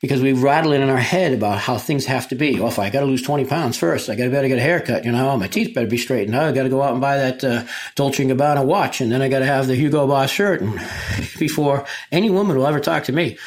because 0.00 0.20
we 0.20 0.32
rattle 0.32 0.72
it 0.72 0.80
in 0.80 0.90
our 0.90 0.98
head 0.98 1.32
about 1.32 1.58
how 1.58 1.78
things 1.78 2.04
have 2.04 2.28
to 2.28 2.34
be. 2.34 2.58
Well, 2.58 2.68
if 2.68 2.78
I 2.78 2.90
got 2.90 3.00
to 3.00 3.06
lose 3.06 3.22
20 3.22 3.46
pounds 3.46 3.78
first, 3.78 4.10
I 4.10 4.14
got 4.14 4.24
to 4.24 4.30
better 4.30 4.48
get 4.48 4.58
a 4.58 4.62
haircut. 4.62 5.04
You 5.04 5.12
know, 5.12 5.30
oh, 5.30 5.38
my 5.38 5.48
teeth 5.48 5.74
better 5.74 5.86
be 5.86 5.96
straightened. 5.96 6.36
Oh, 6.36 6.48
I 6.48 6.52
got 6.52 6.64
to 6.64 6.68
go 6.68 6.82
out 6.82 6.92
and 6.92 7.00
buy 7.00 7.16
that 7.16 7.42
uh, 7.42 7.64
Dolce 7.94 8.22
& 8.24 8.26
Gabbana 8.26 8.66
watch. 8.66 9.00
And 9.00 9.10
then 9.10 9.22
I 9.22 9.28
got 9.28 9.38
to 9.38 9.46
have 9.46 9.66
the 9.66 9.74
Hugo 9.74 10.06
Boss 10.06 10.30
shirt 10.30 10.60
and 10.60 10.74
before 11.38 11.86
any 12.12 12.28
woman 12.28 12.56
will 12.56 12.66
ever 12.66 12.80
talk 12.80 13.04
to 13.04 13.12
me. 13.12 13.38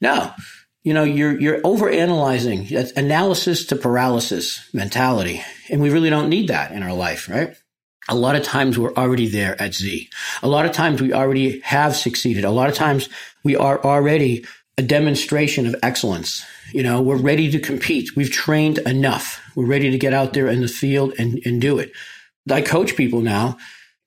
No, 0.00 0.32
you 0.86 0.94
know, 0.94 1.02
you're, 1.02 1.36
you're 1.40 1.60
over 1.64 1.90
analyzing 1.90 2.68
analysis 2.94 3.64
to 3.66 3.74
paralysis 3.74 4.72
mentality. 4.72 5.42
And 5.68 5.80
we 5.80 5.90
really 5.90 6.10
don't 6.10 6.28
need 6.28 6.46
that 6.46 6.70
in 6.70 6.84
our 6.84 6.92
life, 6.92 7.28
right? 7.28 7.56
A 8.08 8.14
lot 8.14 8.36
of 8.36 8.44
times 8.44 8.78
we're 8.78 8.94
already 8.94 9.26
there 9.26 9.60
at 9.60 9.74
Z. 9.74 10.08
A 10.44 10.48
lot 10.48 10.64
of 10.64 10.70
times 10.70 11.02
we 11.02 11.12
already 11.12 11.58
have 11.62 11.96
succeeded. 11.96 12.44
A 12.44 12.52
lot 12.52 12.68
of 12.68 12.76
times 12.76 13.08
we 13.42 13.56
are 13.56 13.82
already 13.82 14.46
a 14.78 14.82
demonstration 14.82 15.66
of 15.66 15.74
excellence. 15.82 16.46
You 16.70 16.84
know, 16.84 17.02
we're 17.02 17.16
ready 17.16 17.50
to 17.50 17.58
compete. 17.58 18.14
We've 18.14 18.30
trained 18.30 18.78
enough. 18.78 19.42
We're 19.56 19.66
ready 19.66 19.90
to 19.90 19.98
get 19.98 20.14
out 20.14 20.34
there 20.34 20.46
in 20.46 20.60
the 20.60 20.68
field 20.68 21.14
and, 21.18 21.40
and 21.44 21.60
do 21.60 21.80
it. 21.80 21.90
I 22.48 22.62
coach 22.62 22.94
people 22.94 23.22
now, 23.22 23.58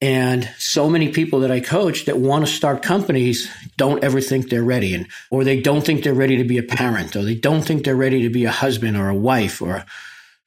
and 0.01 0.49
so 0.57 0.89
many 0.89 1.11
people 1.11 1.41
that 1.41 1.51
I 1.51 1.59
coach 1.59 2.05
that 2.05 2.19
want 2.19 2.45
to 2.45 2.51
start 2.51 2.83
companies 2.83 3.49
don't 3.77 4.03
ever 4.03 4.21
think 4.21 4.49
they're 4.49 4.63
ready, 4.63 4.93
and 4.93 5.07
or 5.29 5.43
they 5.43 5.59
don't 5.59 5.85
think 5.85 6.03
they're 6.03 6.13
ready 6.13 6.37
to 6.37 6.43
be 6.43 6.57
a 6.57 6.63
parent, 6.63 7.15
or 7.15 7.23
they 7.23 7.35
don't 7.35 7.63
think 7.63 7.83
they're 7.83 7.95
ready 7.95 8.21
to 8.23 8.29
be 8.29 8.45
a 8.45 8.51
husband 8.51 8.97
or 8.97 9.09
a 9.09 9.15
wife 9.15 9.61
or 9.61 9.85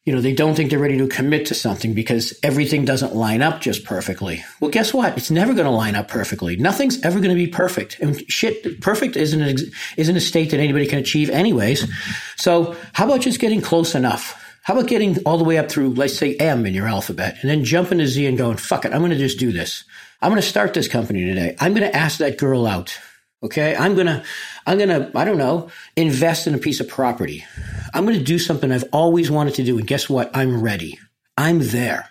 you 0.05 0.13
know, 0.13 0.21
they 0.21 0.35
don't 0.35 0.57
think 0.57 0.71
they're 0.71 0.81
ready 0.81 0.99
to 0.99 1.07
commit 1.07 1.47
to 1.47 1.55
something 1.55 1.95
because 1.95 2.37
everything 2.43 2.85
doesn't 2.85 3.15
line 3.15 3.41
up 3.41 3.61
just 3.61 3.85
perfectly. 3.85 4.45
Well, 4.61 4.71
guess 4.71 4.93
what? 4.93 5.17
It's 5.17 5.31
never 5.31 5.55
going 5.55 5.67
to 5.67 5.71
line 5.71 5.95
up 5.95 6.09
perfectly. 6.09 6.57
Nothing's 6.57 7.01
ever 7.05 7.21
going 7.21 7.31
to 7.31 7.37
be 7.37 7.47
perfect. 7.47 8.01
And 8.01 8.29
shit, 8.29 8.81
perfect 8.81 9.17
isn't 9.17 9.41
an, 9.41 9.59
isn't 9.97 10.17
a 10.17 10.21
state 10.21 10.51
that 10.51 10.59
anybody 10.59 10.89
can 10.89 10.99
achieve 10.99 11.31
anyways. 11.31 11.89
So 12.37 12.77
how 12.95 13.05
about 13.05 13.21
just 13.21 13.39
getting 13.39 13.61
close 13.61 13.95
enough? 13.95 14.42
How 14.65 14.75
about 14.75 14.89
getting 14.89 15.19
all 15.25 15.39
the 15.39 15.45
way 15.45 15.59
up 15.59 15.69
through, 15.69 15.95
let's 15.95 16.17
say 16.17 16.37
M 16.37 16.67
in 16.67 16.75
your 16.75 16.87
alphabet 16.87 17.37
and 17.41 17.51
then 17.51 17.65
jumping 17.65 17.99
to 17.99 18.07
Z 18.07 18.25
and 18.27 18.39
going, 18.39 18.57
fuck 18.57 18.85
it. 18.85 18.93
I'm 18.93 19.01
going 19.01 19.11
to 19.11 19.19
just 19.19 19.39
do 19.39 19.51
this. 19.51 19.83
I'm 20.21 20.31
going 20.31 20.41
to 20.41 20.47
start 20.47 20.73
this 20.73 20.87
company 20.87 21.25
today. 21.25 21.57
I'm 21.59 21.75
going 21.75 21.91
to 21.91 21.97
ask 21.97 22.19
that 22.19 22.39
girl 22.39 22.65
out. 22.65 22.97
Okay. 23.43 23.75
I'm 23.75 23.95
going 23.95 24.07
to, 24.07 24.23
I'm 24.65 24.79
going 24.79 24.91
to, 24.91 25.11
I 25.19 25.25
don't 25.25 25.39
know, 25.39 25.69
invest 25.97 26.47
in 26.47 26.55
a 26.55 26.59
piece 26.59 26.79
of 26.79 26.87
property. 26.87 27.45
I'm 27.93 28.05
going 28.05 28.17
to 28.17 28.25
do 28.25 28.39
something 28.39 28.71
I've 28.71 28.89
always 28.93 29.33
wanted 29.33 29.55
to 29.55 29.65
do. 29.65 29.79
And 29.79 29.87
guess 29.87 30.09
what? 30.09 30.31
I'm 30.33 30.63
ready. 30.63 30.97
I'm 31.37 31.59
there. 31.59 32.11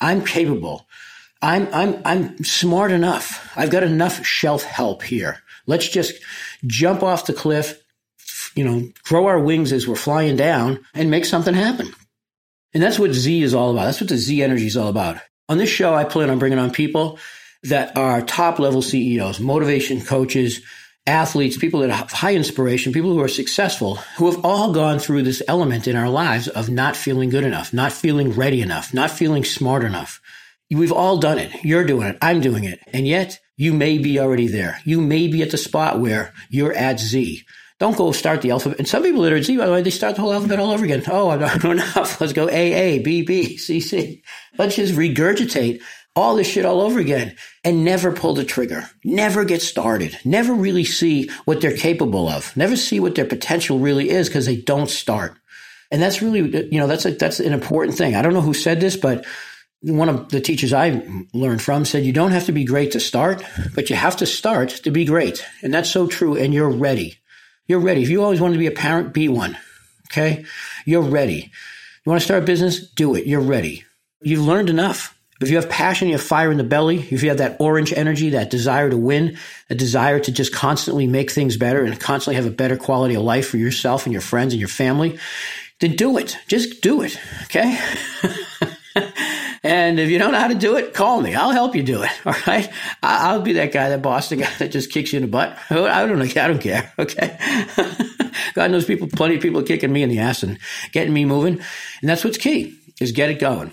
I'm 0.00 0.24
capable. 0.24 0.86
I'm, 1.42 1.68
I'm, 1.74 2.00
I'm 2.06 2.42
smart 2.42 2.92
enough. 2.92 3.52
I've 3.56 3.70
got 3.70 3.82
enough 3.82 4.24
shelf 4.24 4.62
help 4.62 5.02
here. 5.02 5.42
Let's 5.66 5.88
just 5.88 6.14
jump 6.66 7.02
off 7.02 7.26
the 7.26 7.34
cliff, 7.34 7.83
you 8.54 8.64
know, 8.64 8.88
grow 9.04 9.26
our 9.26 9.38
wings 9.38 9.72
as 9.72 9.86
we're 9.86 9.96
flying 9.96 10.36
down 10.36 10.84
and 10.94 11.10
make 11.10 11.24
something 11.24 11.54
happen. 11.54 11.92
And 12.72 12.82
that's 12.82 12.98
what 12.98 13.12
Z 13.12 13.42
is 13.42 13.54
all 13.54 13.70
about. 13.70 13.86
That's 13.86 14.00
what 14.00 14.10
the 14.10 14.16
Z 14.16 14.42
energy 14.42 14.66
is 14.66 14.76
all 14.76 14.88
about. 14.88 15.18
On 15.48 15.58
this 15.58 15.70
show, 15.70 15.94
I 15.94 16.04
plan 16.04 16.30
on 16.30 16.38
bringing 16.38 16.58
on 16.58 16.70
people 16.70 17.18
that 17.64 17.96
are 17.96 18.22
top 18.22 18.58
level 18.58 18.82
CEOs, 18.82 19.40
motivation 19.40 20.00
coaches, 20.00 20.60
athletes, 21.06 21.56
people 21.58 21.80
that 21.80 21.90
have 21.90 22.10
high 22.10 22.34
inspiration, 22.34 22.92
people 22.92 23.12
who 23.12 23.20
are 23.20 23.28
successful, 23.28 23.96
who 24.16 24.30
have 24.30 24.44
all 24.44 24.72
gone 24.72 24.98
through 24.98 25.22
this 25.22 25.42
element 25.48 25.86
in 25.86 25.96
our 25.96 26.08
lives 26.08 26.48
of 26.48 26.70
not 26.70 26.96
feeling 26.96 27.28
good 27.28 27.44
enough, 27.44 27.72
not 27.72 27.92
feeling 27.92 28.32
ready 28.32 28.62
enough, 28.62 28.94
not 28.94 29.10
feeling 29.10 29.44
smart 29.44 29.84
enough. 29.84 30.20
We've 30.70 30.92
all 30.92 31.18
done 31.18 31.38
it. 31.38 31.52
You're 31.62 31.84
doing 31.84 32.08
it. 32.08 32.18
I'm 32.22 32.40
doing 32.40 32.64
it. 32.64 32.80
And 32.92 33.06
yet 33.06 33.38
you 33.56 33.72
may 33.72 33.98
be 33.98 34.18
already 34.18 34.48
there. 34.48 34.80
You 34.84 35.00
may 35.00 35.28
be 35.28 35.42
at 35.42 35.50
the 35.50 35.58
spot 35.58 36.00
where 36.00 36.32
you're 36.48 36.72
at 36.72 36.98
Z. 36.98 37.44
Don't 37.84 37.98
go 37.98 38.12
start 38.12 38.40
the 38.40 38.50
alphabet. 38.50 38.78
And 38.78 38.88
some 38.88 39.02
people 39.02 39.20
that 39.20 39.32
are 39.34 39.42
Z, 39.42 39.58
by 39.58 39.66
the 39.66 39.72
way, 39.72 39.82
they 39.82 39.90
start 39.90 40.14
the 40.14 40.22
whole 40.22 40.32
alphabet 40.32 40.58
all 40.58 40.70
over 40.70 40.86
again. 40.86 41.02
Oh, 41.06 41.28
I'm 41.28 41.40
not 41.40 41.62
know 41.64 41.72
enough. 41.72 42.18
Let's 42.18 42.32
go 42.32 42.48
A, 42.48 42.72
A, 42.72 42.98
B, 43.00 43.20
B, 43.20 43.58
C, 43.58 43.78
C. 43.78 44.22
Let's 44.56 44.76
just 44.76 44.94
regurgitate 44.94 45.82
all 46.16 46.34
this 46.34 46.46
shit 46.46 46.64
all 46.64 46.80
over 46.80 46.98
again 46.98 47.36
and 47.62 47.84
never 47.84 48.10
pull 48.10 48.32
the 48.32 48.42
trigger, 48.46 48.88
never 49.04 49.44
get 49.44 49.60
started, 49.60 50.18
never 50.24 50.54
really 50.54 50.84
see 50.84 51.28
what 51.44 51.60
they're 51.60 51.76
capable 51.76 52.26
of, 52.26 52.56
never 52.56 52.74
see 52.74 53.00
what 53.00 53.16
their 53.16 53.26
potential 53.26 53.78
really 53.78 54.08
is 54.08 54.30
because 54.30 54.46
they 54.46 54.56
don't 54.56 54.88
start. 54.88 55.36
And 55.90 56.00
that's 56.00 56.22
really, 56.22 56.70
you 56.72 56.80
know, 56.80 56.86
that's 56.86 57.04
a, 57.04 57.10
that's 57.10 57.38
an 57.38 57.52
important 57.52 57.98
thing. 57.98 58.14
I 58.14 58.22
don't 58.22 58.32
know 58.32 58.40
who 58.40 58.54
said 58.54 58.80
this, 58.80 58.96
but 58.96 59.26
one 59.82 60.08
of 60.08 60.30
the 60.30 60.40
teachers 60.40 60.72
I 60.72 61.06
learned 61.34 61.60
from 61.60 61.84
said, 61.84 62.06
you 62.06 62.14
don't 62.14 62.32
have 62.32 62.46
to 62.46 62.52
be 62.52 62.64
great 62.64 62.92
to 62.92 63.00
start, 63.00 63.44
but 63.74 63.90
you 63.90 63.96
have 63.96 64.16
to 64.16 64.26
start 64.26 64.70
to 64.70 64.90
be 64.90 65.04
great. 65.04 65.44
And 65.62 65.74
that's 65.74 65.90
so 65.90 66.06
true. 66.06 66.34
And 66.34 66.54
you're 66.54 66.70
ready. 66.70 67.18
You're 67.66 67.80
ready. 67.80 68.02
If 68.02 68.10
you 68.10 68.22
always 68.22 68.40
wanted 68.40 68.54
to 68.54 68.58
be 68.58 68.66
a 68.66 68.72
parent, 68.72 69.12
be 69.12 69.28
one. 69.28 69.56
Okay. 70.10 70.44
You're 70.84 71.02
ready. 71.02 71.50
You 72.04 72.10
want 72.10 72.20
to 72.20 72.24
start 72.24 72.42
a 72.42 72.46
business? 72.46 72.86
Do 72.90 73.14
it. 73.14 73.26
You're 73.26 73.40
ready. 73.40 73.84
You've 74.22 74.46
learned 74.46 74.70
enough. 74.70 75.14
If 75.40 75.50
you 75.50 75.56
have 75.56 75.68
passion, 75.68 76.08
you 76.08 76.14
have 76.14 76.22
fire 76.22 76.50
in 76.52 76.58
the 76.58 76.64
belly, 76.64 77.00
if 77.10 77.22
you 77.22 77.28
have 77.28 77.38
that 77.38 77.56
orange 77.58 77.92
energy, 77.92 78.30
that 78.30 78.50
desire 78.50 78.88
to 78.88 78.96
win, 78.96 79.36
a 79.68 79.74
desire 79.74 80.20
to 80.20 80.32
just 80.32 80.54
constantly 80.54 81.06
make 81.06 81.30
things 81.30 81.56
better 81.56 81.84
and 81.84 81.98
constantly 81.98 82.36
have 82.36 82.46
a 82.46 82.54
better 82.54 82.76
quality 82.76 83.14
of 83.14 83.22
life 83.22 83.48
for 83.48 83.56
yourself 83.56 84.06
and 84.06 84.12
your 84.12 84.22
friends 84.22 84.52
and 84.52 84.60
your 84.60 84.68
family, 84.68 85.18
then 85.80 85.96
do 85.96 86.16
it. 86.18 86.38
Just 86.46 86.80
do 86.82 87.02
it. 87.02 87.18
Okay. 87.44 87.78
and 89.64 89.98
if 89.98 90.10
you 90.10 90.18
don't 90.18 90.32
know 90.32 90.38
how 90.38 90.48
to 90.48 90.54
do 90.54 90.76
it, 90.76 90.92
call 90.92 91.22
me. 91.22 91.34
I'll 91.34 91.50
help 91.50 91.74
you 91.74 91.82
do 91.82 92.02
it. 92.02 92.10
All 92.26 92.34
right. 92.46 92.70
I'll 93.02 93.40
be 93.40 93.54
that 93.54 93.72
guy, 93.72 93.88
that 93.88 94.02
boss, 94.02 94.28
the 94.28 94.36
guy 94.36 94.50
that 94.58 94.70
just 94.70 94.92
kicks 94.92 95.12
you 95.12 95.16
in 95.16 95.22
the 95.22 95.28
butt. 95.28 95.58
I 95.70 96.06
don't 96.06 96.18
know. 96.18 96.24
I 96.24 96.48
don't 96.48 96.60
care. 96.60 96.92
Okay. 96.98 97.36
God 98.54 98.70
knows 98.70 98.84
people, 98.84 99.08
plenty 99.08 99.36
of 99.36 99.42
people 99.42 99.62
kicking 99.62 99.92
me 99.92 100.02
in 100.02 100.08
the 100.08 100.18
ass 100.20 100.42
and 100.42 100.58
getting 100.92 101.12
me 101.12 101.24
moving. 101.24 101.54
And 102.00 102.08
that's 102.08 102.24
what's 102.24 102.38
key 102.38 102.78
is 103.00 103.10
get 103.12 103.30
it 103.30 103.40
going. 103.40 103.72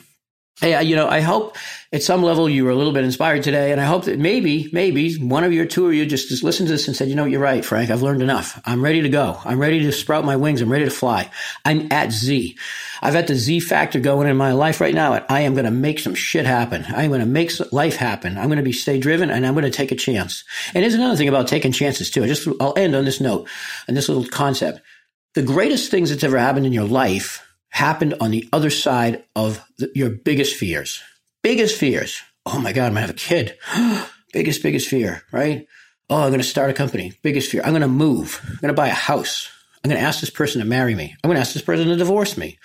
Hey, 0.60 0.82
you 0.84 0.96
know, 0.96 1.08
I 1.08 1.22
hope 1.22 1.56
at 1.94 2.02
some 2.02 2.24
level 2.24 2.50
you 2.50 2.64
were 2.64 2.72
a 2.72 2.76
little 2.76 2.94
bit 2.94 3.04
inspired 3.04 3.44
today, 3.44 3.74
and 3.74 3.82
I 3.82 3.86
hope 3.86 4.06
that 4.06 4.18
maybe, 4.18 4.70
maybe 4.72 5.14
one 5.16 5.44
of 5.44 5.52
you 5.52 5.64
or 5.64 5.66
two 5.66 5.88
of 5.88 5.94
you 5.94 6.06
just, 6.06 6.30
just 6.30 6.44
listened 6.44 6.68
to 6.68 6.74
this 6.74 6.88
and 6.88 6.96
said, 6.96 7.10
you 7.10 7.16
know, 7.16 7.26
you're 7.26 7.42
right, 7.42 7.66
Frank. 7.66 7.90
I've 7.90 8.02
learned 8.02 8.22
enough. 8.22 8.62
I'm 8.64 8.82
ready 8.82 9.02
to 9.02 9.10
go. 9.10 9.38
I'm 9.44 9.60
ready 9.60 9.82
to 9.82 9.92
sprout 9.92 10.24
my 10.24 10.38
wings. 10.38 10.62
I'm 10.62 10.72
ready 10.72 10.86
to 10.86 10.92
fly. 10.92 11.30
I'm 11.66 11.92
at 11.92 12.14
Z. 12.14 12.58
I've 13.02 13.14
got 13.14 13.28
the 13.28 13.36
Z 13.36 13.60
factor 13.62 14.00
going 14.00 14.30
in 14.30 14.38
my 14.38 14.54
life 14.54 14.80
right 14.80 14.96
now. 14.96 15.14
And 15.14 15.26
I 15.28 15.42
am 15.42 15.54
going 15.54 15.66
to 15.66 15.72
make 15.72 16.00
some 16.00 16.16
shit 16.16 16.46
happen. 16.46 16.86
I'm 16.88 17.10
going 17.10 17.20
to 17.20 17.26
make 17.26 17.52
life 17.74 17.98
happen. 17.98 18.38
I'm 18.38 18.48
going 18.48 18.58
to 18.58 18.64
be 18.64 18.72
stay 18.72 18.98
driven, 18.98 19.30
and 19.30 19.46
I'm 19.46 19.54
going 19.54 19.66
to 19.66 19.70
take 19.70 19.92
a 19.92 19.96
chance. 19.96 20.46
And 20.74 20.84
here's 20.84 20.94
another 20.94 21.18
thing 21.18 21.28
about 21.28 21.50
taking 21.50 21.74
chances 21.74 22.10
too. 22.10 22.24
I 22.24 22.28
just 22.28 22.48
I'll 22.62 22.78
end 22.78 22.96
on 22.96 23.04
this 23.04 23.20
note 23.20 23.50
and 23.88 23.98
this 23.98 24.08
little 24.08 24.26
concept. 24.26 24.80
The 25.34 25.44
greatest 25.44 25.92
things 25.92 26.10
that's 26.10 26.24
ever 26.24 26.38
happened 26.38 26.66
in 26.66 26.74
your 26.74 26.88
life 26.88 27.46
happened 27.70 28.16
on 28.22 28.32
the 28.32 28.48
other 28.54 28.70
side 28.70 29.24
of 29.36 29.62
the, 29.78 29.92
your 29.94 30.10
biggest 30.10 30.56
fears. 30.56 31.02
Biggest 31.44 31.78
fears. 31.78 32.22
Oh 32.46 32.60
my 32.60 32.74
God, 32.74 32.88
I'm 32.88 32.94
to 32.96 33.02
have 33.02 33.10
a 33.10 33.14
kid. 33.14 33.58
biggest, 34.34 34.64
biggest 34.64 34.88
fear, 34.88 35.24
right? 35.32 35.68
Oh, 36.10 36.24
I'm 36.24 36.34
to 36.34 36.44
start 36.44 36.70
a 36.70 36.74
company. 36.74 37.14
Biggest 37.22 37.52
fear. 37.52 37.62
I'm 37.64 37.80
to 37.80 37.88
move. 37.88 38.42
I'm 38.62 38.70
to 38.70 38.74
buy 38.74 38.88
a 38.88 38.94
house. 38.94 39.50
I'm 39.84 39.92
to 39.92 39.98
ask 39.98 40.20
this 40.20 40.30
person 40.30 40.60
to 40.60 40.68
marry 40.68 40.94
me. 40.94 41.16
I'm 41.24 41.32
to 41.32 41.38
ask 41.38 41.54
this 41.54 41.62
person 41.62 41.88
to 41.88 41.96
divorce 41.96 42.38
me. 42.38 42.60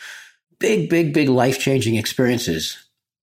Big, 0.58 0.90
big, 0.90 1.14
big 1.14 1.28
life 1.28 1.58
changing 1.58 1.96
experiences 1.96 2.76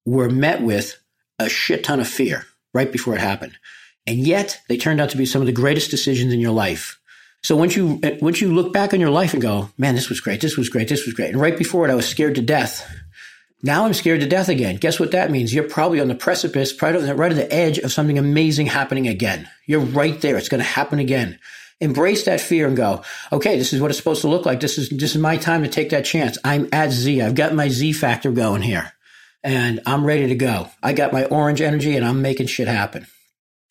were 0.06 0.30
met 0.30 0.62
with 0.62 0.98
a 1.40 1.50
shit 1.50 1.84
ton 1.84 2.00
of 2.00 2.08
fear 2.08 2.46
right 2.74 2.92
before 2.92 3.16
it 3.16 3.22
happened. 3.22 3.58
And 4.06 4.20
yet 4.20 4.62
they 4.68 4.78
turned 4.78 5.02
out 5.02 5.10
to 5.12 5.18
be 5.18 5.26
some 5.26 5.42
of 5.42 5.46
the 5.46 5.54
greatest 5.54 5.92
decisions 5.92 6.34
in 6.34 6.40
your 6.40 6.52
life 6.52 7.00
so 7.44 7.58
once 7.58 7.76
you 7.76 8.00
once 8.22 8.40
you 8.40 8.54
look 8.54 8.72
back 8.72 8.94
on 8.94 9.02
your 9.02 9.10
life 9.10 9.34
and 9.34 9.42
go, 9.42 9.70
man, 9.78 9.96
this 9.96 10.08
was 10.08 10.22
great, 10.22 10.40
this 10.40 10.56
was 10.56 10.70
great, 10.70 10.88
this 10.88 11.06
was 11.06 11.14
great, 11.14 11.30
and 11.30 11.42
right 11.42 11.58
before 11.58 11.86
it, 11.86 11.92
I 11.92 11.96
was 11.96 12.08
scared 12.08 12.36
to 12.36 12.42
death. 12.42 12.90
Now 13.66 13.86
I'm 13.86 13.94
scared 13.94 14.20
to 14.20 14.28
death 14.28 14.50
again. 14.50 14.76
Guess 14.76 15.00
what 15.00 15.12
that 15.12 15.32
means? 15.32 15.54
You're 15.54 15.64
probably 15.64 16.02
on 16.02 16.10
the 16.10 16.16
precipice, 16.16 16.80
right 16.82 16.94
on 16.94 17.04
the, 17.04 17.16
right 17.16 17.32
on 17.32 17.38
the 17.38 17.52
edge 17.52 17.80
of 17.80 17.94
something 17.94 18.20
amazing 18.20 18.66
happening 18.66 19.08
again. 19.08 19.50
You're 19.66 19.80
right 19.80 20.20
there. 20.20 20.36
It's 20.36 20.50
going 20.50 20.62
to 20.62 20.70
happen 20.70 21.00
again. 21.00 21.40
Embrace 21.80 22.26
that 22.26 22.42
fear 22.42 22.68
and 22.68 22.76
go, 22.76 23.04
okay, 23.32 23.58
this 23.58 23.72
is 23.72 23.80
what 23.80 23.90
it's 23.90 23.98
supposed 23.98 24.22
to 24.22 24.28
look 24.28 24.46
like. 24.46 24.60
This 24.60 24.78
is, 24.78 24.90
this 24.90 25.16
is 25.16 25.22
my 25.22 25.38
time 25.38 25.64
to 25.64 25.70
take 25.70 25.92
that 25.92 26.04
chance. 26.04 26.38
I'm 26.44 26.68
at 26.74 26.92
Z. 26.92 27.22
I've 27.22 27.36
got 27.36 27.56
my 27.56 27.70
Z 27.70 27.94
factor 27.94 28.34
going 28.34 28.62
here 28.62 28.92
and 29.44 29.80
I'm 29.86 30.06
ready 30.06 30.28
to 30.28 30.36
go. 30.36 30.70
I 30.82 30.92
got 30.92 31.14
my 31.14 31.24
orange 31.26 31.62
energy 31.62 31.96
and 31.96 32.06
I'm 32.06 32.22
making 32.22 32.48
shit 32.48 32.68
happen. 32.68 33.08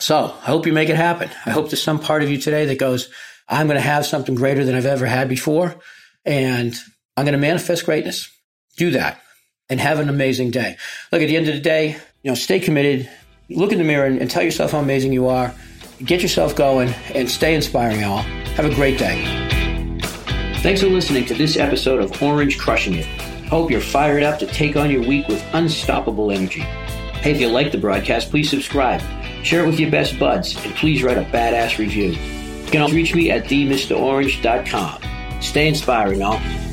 So 0.00 0.16
I 0.24 0.46
hope 0.46 0.66
you 0.66 0.72
make 0.72 0.88
it 0.88 0.96
happen. 0.96 1.30
I 1.44 1.50
hope 1.50 1.68
there's 1.68 1.82
some 1.82 2.00
part 2.00 2.22
of 2.22 2.30
you 2.30 2.38
today 2.38 2.64
that 2.66 2.78
goes, 2.78 3.10
I'm 3.46 3.66
going 3.66 3.76
to 3.76 3.86
have 3.86 4.06
something 4.06 4.36
greater 4.36 4.64
than 4.64 4.74
I've 4.74 4.86
ever 4.86 5.06
had 5.06 5.28
before 5.28 5.76
and 6.24 6.74
I'm 7.14 7.26
going 7.26 7.34
to 7.34 7.38
manifest 7.38 7.84
greatness. 7.84 8.30
Do 8.78 8.92
that 8.92 9.20
and 9.72 9.80
have 9.80 9.98
an 9.98 10.10
amazing 10.10 10.50
day. 10.50 10.76
Look, 11.10 11.22
at 11.22 11.28
the 11.28 11.36
end 11.36 11.48
of 11.48 11.54
the 11.54 11.60
day, 11.60 11.96
you 12.22 12.30
know, 12.30 12.34
stay 12.34 12.60
committed, 12.60 13.08
look 13.48 13.72
in 13.72 13.78
the 13.78 13.84
mirror 13.84 14.04
and, 14.04 14.20
and 14.20 14.30
tell 14.30 14.42
yourself 14.42 14.72
how 14.72 14.78
amazing 14.78 15.14
you 15.14 15.28
are. 15.28 15.54
Get 16.04 16.20
yourself 16.20 16.54
going 16.54 16.90
and 17.14 17.30
stay 17.30 17.54
inspiring, 17.54 18.00
y'all. 18.00 18.22
Have 18.56 18.66
a 18.66 18.74
great 18.74 18.98
day. 18.98 19.24
Thanks 20.58 20.82
for 20.82 20.88
listening 20.88 21.24
to 21.24 21.34
this 21.34 21.56
episode 21.56 22.02
of 22.02 22.22
Orange 22.22 22.58
Crushing 22.58 22.96
It. 22.96 23.06
Hope 23.48 23.70
you're 23.70 23.80
fired 23.80 24.22
up 24.22 24.38
to 24.40 24.46
take 24.46 24.76
on 24.76 24.90
your 24.90 25.00
week 25.06 25.26
with 25.26 25.42
unstoppable 25.54 26.30
energy. 26.30 26.60
Hey, 26.60 27.30
if 27.30 27.40
you 27.40 27.48
like 27.48 27.72
the 27.72 27.78
broadcast, 27.78 28.30
please 28.30 28.50
subscribe, 28.50 29.00
share 29.42 29.64
it 29.64 29.66
with 29.66 29.80
your 29.80 29.90
best 29.90 30.18
buds, 30.18 30.54
and 30.66 30.74
please 30.74 31.02
write 31.02 31.16
a 31.16 31.24
badass 31.24 31.78
review. 31.78 32.10
You 32.10 32.70
can 32.70 32.82
also 32.82 32.94
reach 32.94 33.14
me 33.14 33.30
at 33.30 33.44
themrorange.com. 33.44 35.02
Stay 35.40 35.68
inspiring, 35.68 36.20
y'all. 36.20 36.71